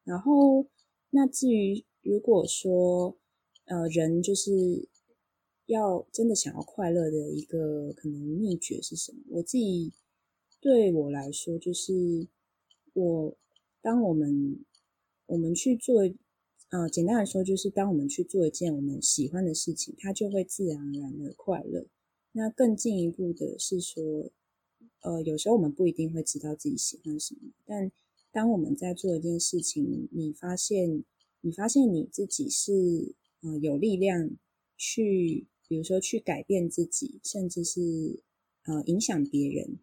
[0.08, 0.66] 然后，
[1.10, 3.16] 那至于如果说，
[3.66, 4.88] 呃，人就是
[5.66, 9.18] 要真的想要快乐的一个可能秘诀是什么？
[9.30, 9.92] 我自己
[10.60, 12.26] 对我来说，就是
[12.94, 13.36] 我
[13.82, 14.64] 当我们
[15.26, 16.02] 我们去做。
[16.70, 21.86] 呃，简单来说，就是当我们去做一件我们喜欢的事情，它就会自然而然的快乐。
[22.32, 24.30] 那更进一步的是说，
[25.00, 27.90] 呃，有时候我们不一定会知道自己喜欢什么，但
[28.38, 31.02] 当我们在做一件事情，你发现，
[31.40, 34.30] 你发现你自己是呃有力量
[34.76, 38.22] 去，比如说去改变自己，甚至是
[38.62, 39.80] 呃影响别人。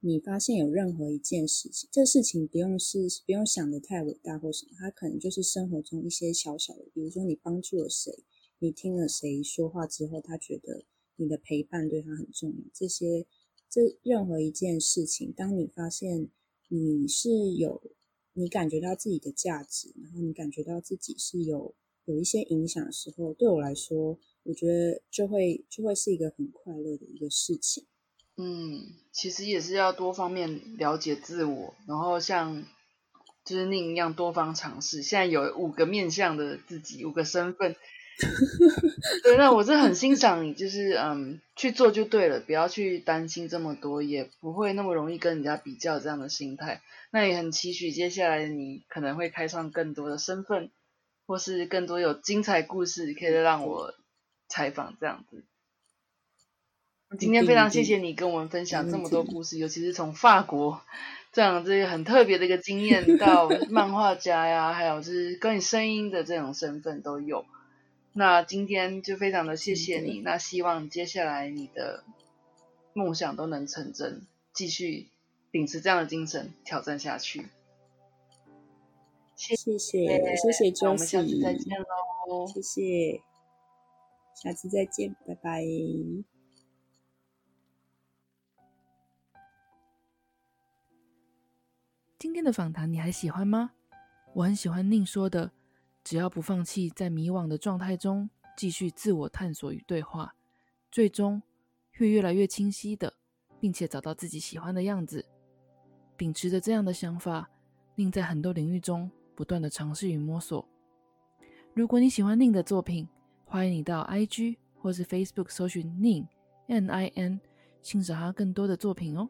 [0.00, 8.24] 你发现有任何一件事情，这事情不用是不用想的太伟大或什么，它可能就是生活中一些小小的，比如说你帮助了谁，
[8.60, 10.86] 你听了谁说话之后，他觉得
[11.16, 12.64] 你的陪伴对他很重要。
[12.72, 13.26] 这些
[13.68, 16.30] 这任何一件事情，当你发现
[16.74, 17.82] 你是有
[18.32, 21.74] 你感觉到自己的价值，然后你感觉到自己是有
[22.06, 27.84] 有一些影响的时候，对我来说，我觉得就会就会是一个很快乐的一个事情。
[28.38, 32.64] 嗯，其实也是要多方面了解自我，然后像
[33.44, 35.02] 就是另一样多方尝试。
[35.02, 37.76] 现在有五个面向的自己，五个身份。
[39.24, 46.82] 对，那我是很欣赏你，就是嗯，去做就对了，不要去担心这么多，也不会那么容易跟人家比较这样的心态。
[47.10, 50.70] 那也很期许接下来你可能会开创更多的身份，
[51.26, 53.94] 或是更多有精彩故事可以让我
[54.48, 55.44] 采访这样子。
[57.18, 60.80] 今天非常谢谢你跟我们分享这么多故事，尤其是从法国
[61.32, 67.44] 这样这些很特别的一个经验，到 漫画家呀，还有就是跟你声音的这种身份都有。
[68.14, 72.04] 那今天就非常的谢谢你，那希望接下来你的
[72.92, 75.08] 梦想都能成真，继续
[75.50, 77.46] 秉持这样的精神挑战下去。
[79.34, 81.80] 谢谢谢谢周我们下次再见
[82.28, 82.46] 喽！
[82.46, 83.22] 谢谢，
[84.34, 85.64] 下次再见，拜拜。
[92.18, 93.72] 今天的访谈你还喜欢吗？
[94.34, 95.50] 我很喜欢宁说的，
[96.04, 100.34] 只要不放弃，在迷惘的状态中继续自我探索与对话，
[100.90, 101.42] 最终
[101.96, 103.14] 会越来越清晰的，
[103.60, 105.24] 并且找到自己喜欢的样子。
[106.16, 107.48] 秉持着这样的想法，
[107.94, 110.68] 宁在很多领域中不断的尝试与摸索。
[111.74, 113.08] 如果你喜欢宁的作品，
[113.44, 116.26] 欢迎你到 IG 或是 Facebook 搜寻宁
[116.66, 117.40] N I N，
[117.80, 119.28] 欣赏他更多的作品哦。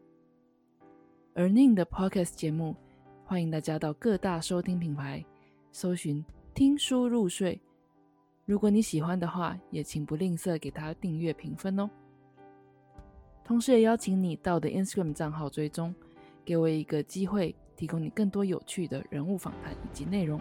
[1.33, 2.75] 而宁的 Podcast 节目。
[3.25, 5.25] 欢迎大家到各大收听品牌
[5.71, 6.23] 搜寻
[6.53, 7.59] “听书入睡”。
[8.45, 11.89] 如果你喜欢的话，也请不吝啬给他订阅评分哦。
[13.43, 15.93] 同时，也邀请你到我的 Instagram 账号追踪，
[16.45, 20.39] 给我一个机会，提供你更多有趣的人物访谈以及内容。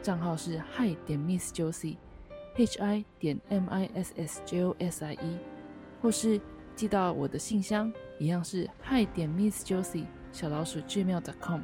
[0.00, 5.14] 账号是 Hi 点 Miss Josie，H I 点 M I S S J O S I
[5.14, 5.38] E，
[6.00, 6.40] 或是
[6.74, 11.60] 寄到我的信箱，一样是 Hi 点 Miss Josie 小老鼠 Gmail.com。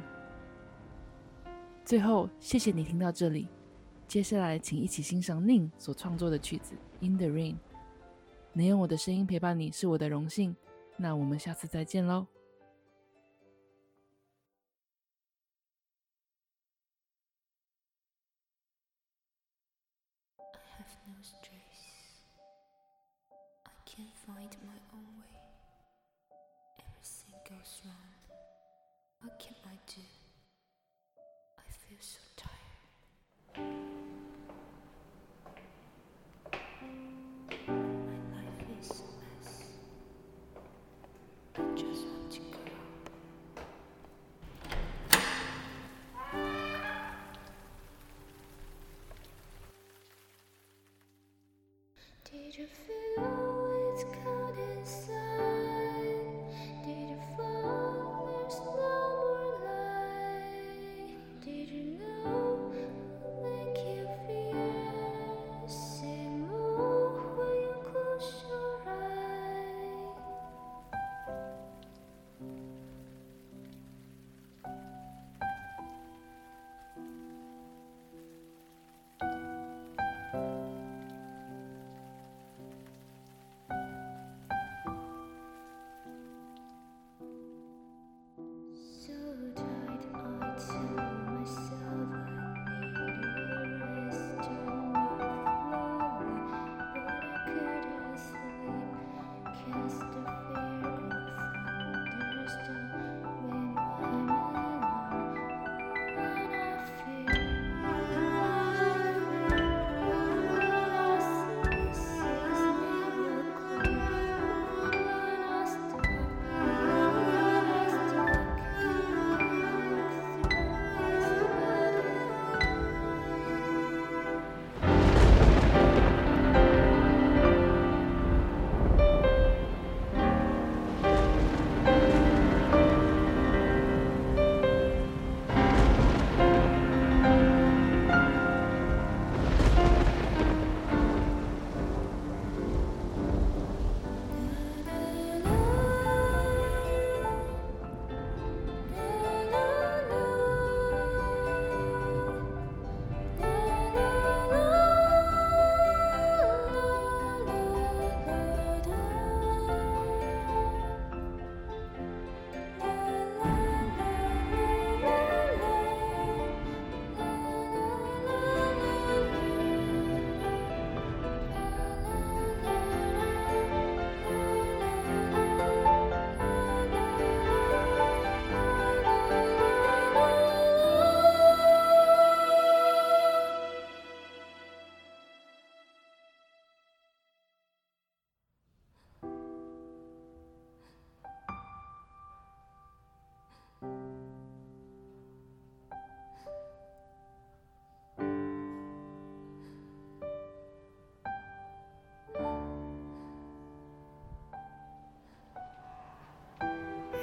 [1.87, 3.47] 最后，谢谢你听到这里。
[4.09, 6.75] 接下来，请一起欣赏宁所创作的曲子
[7.07, 7.53] 《In the Rain》。
[8.51, 10.53] 能用我的声音陪伴你是我的荣幸。
[10.97, 12.27] 那我们下次再见喽。
[41.75, 42.66] just want to go.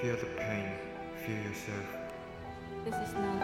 [0.05, 0.69] Feel the pain.
[1.25, 1.87] Feel yourself.
[2.85, 3.44] This is not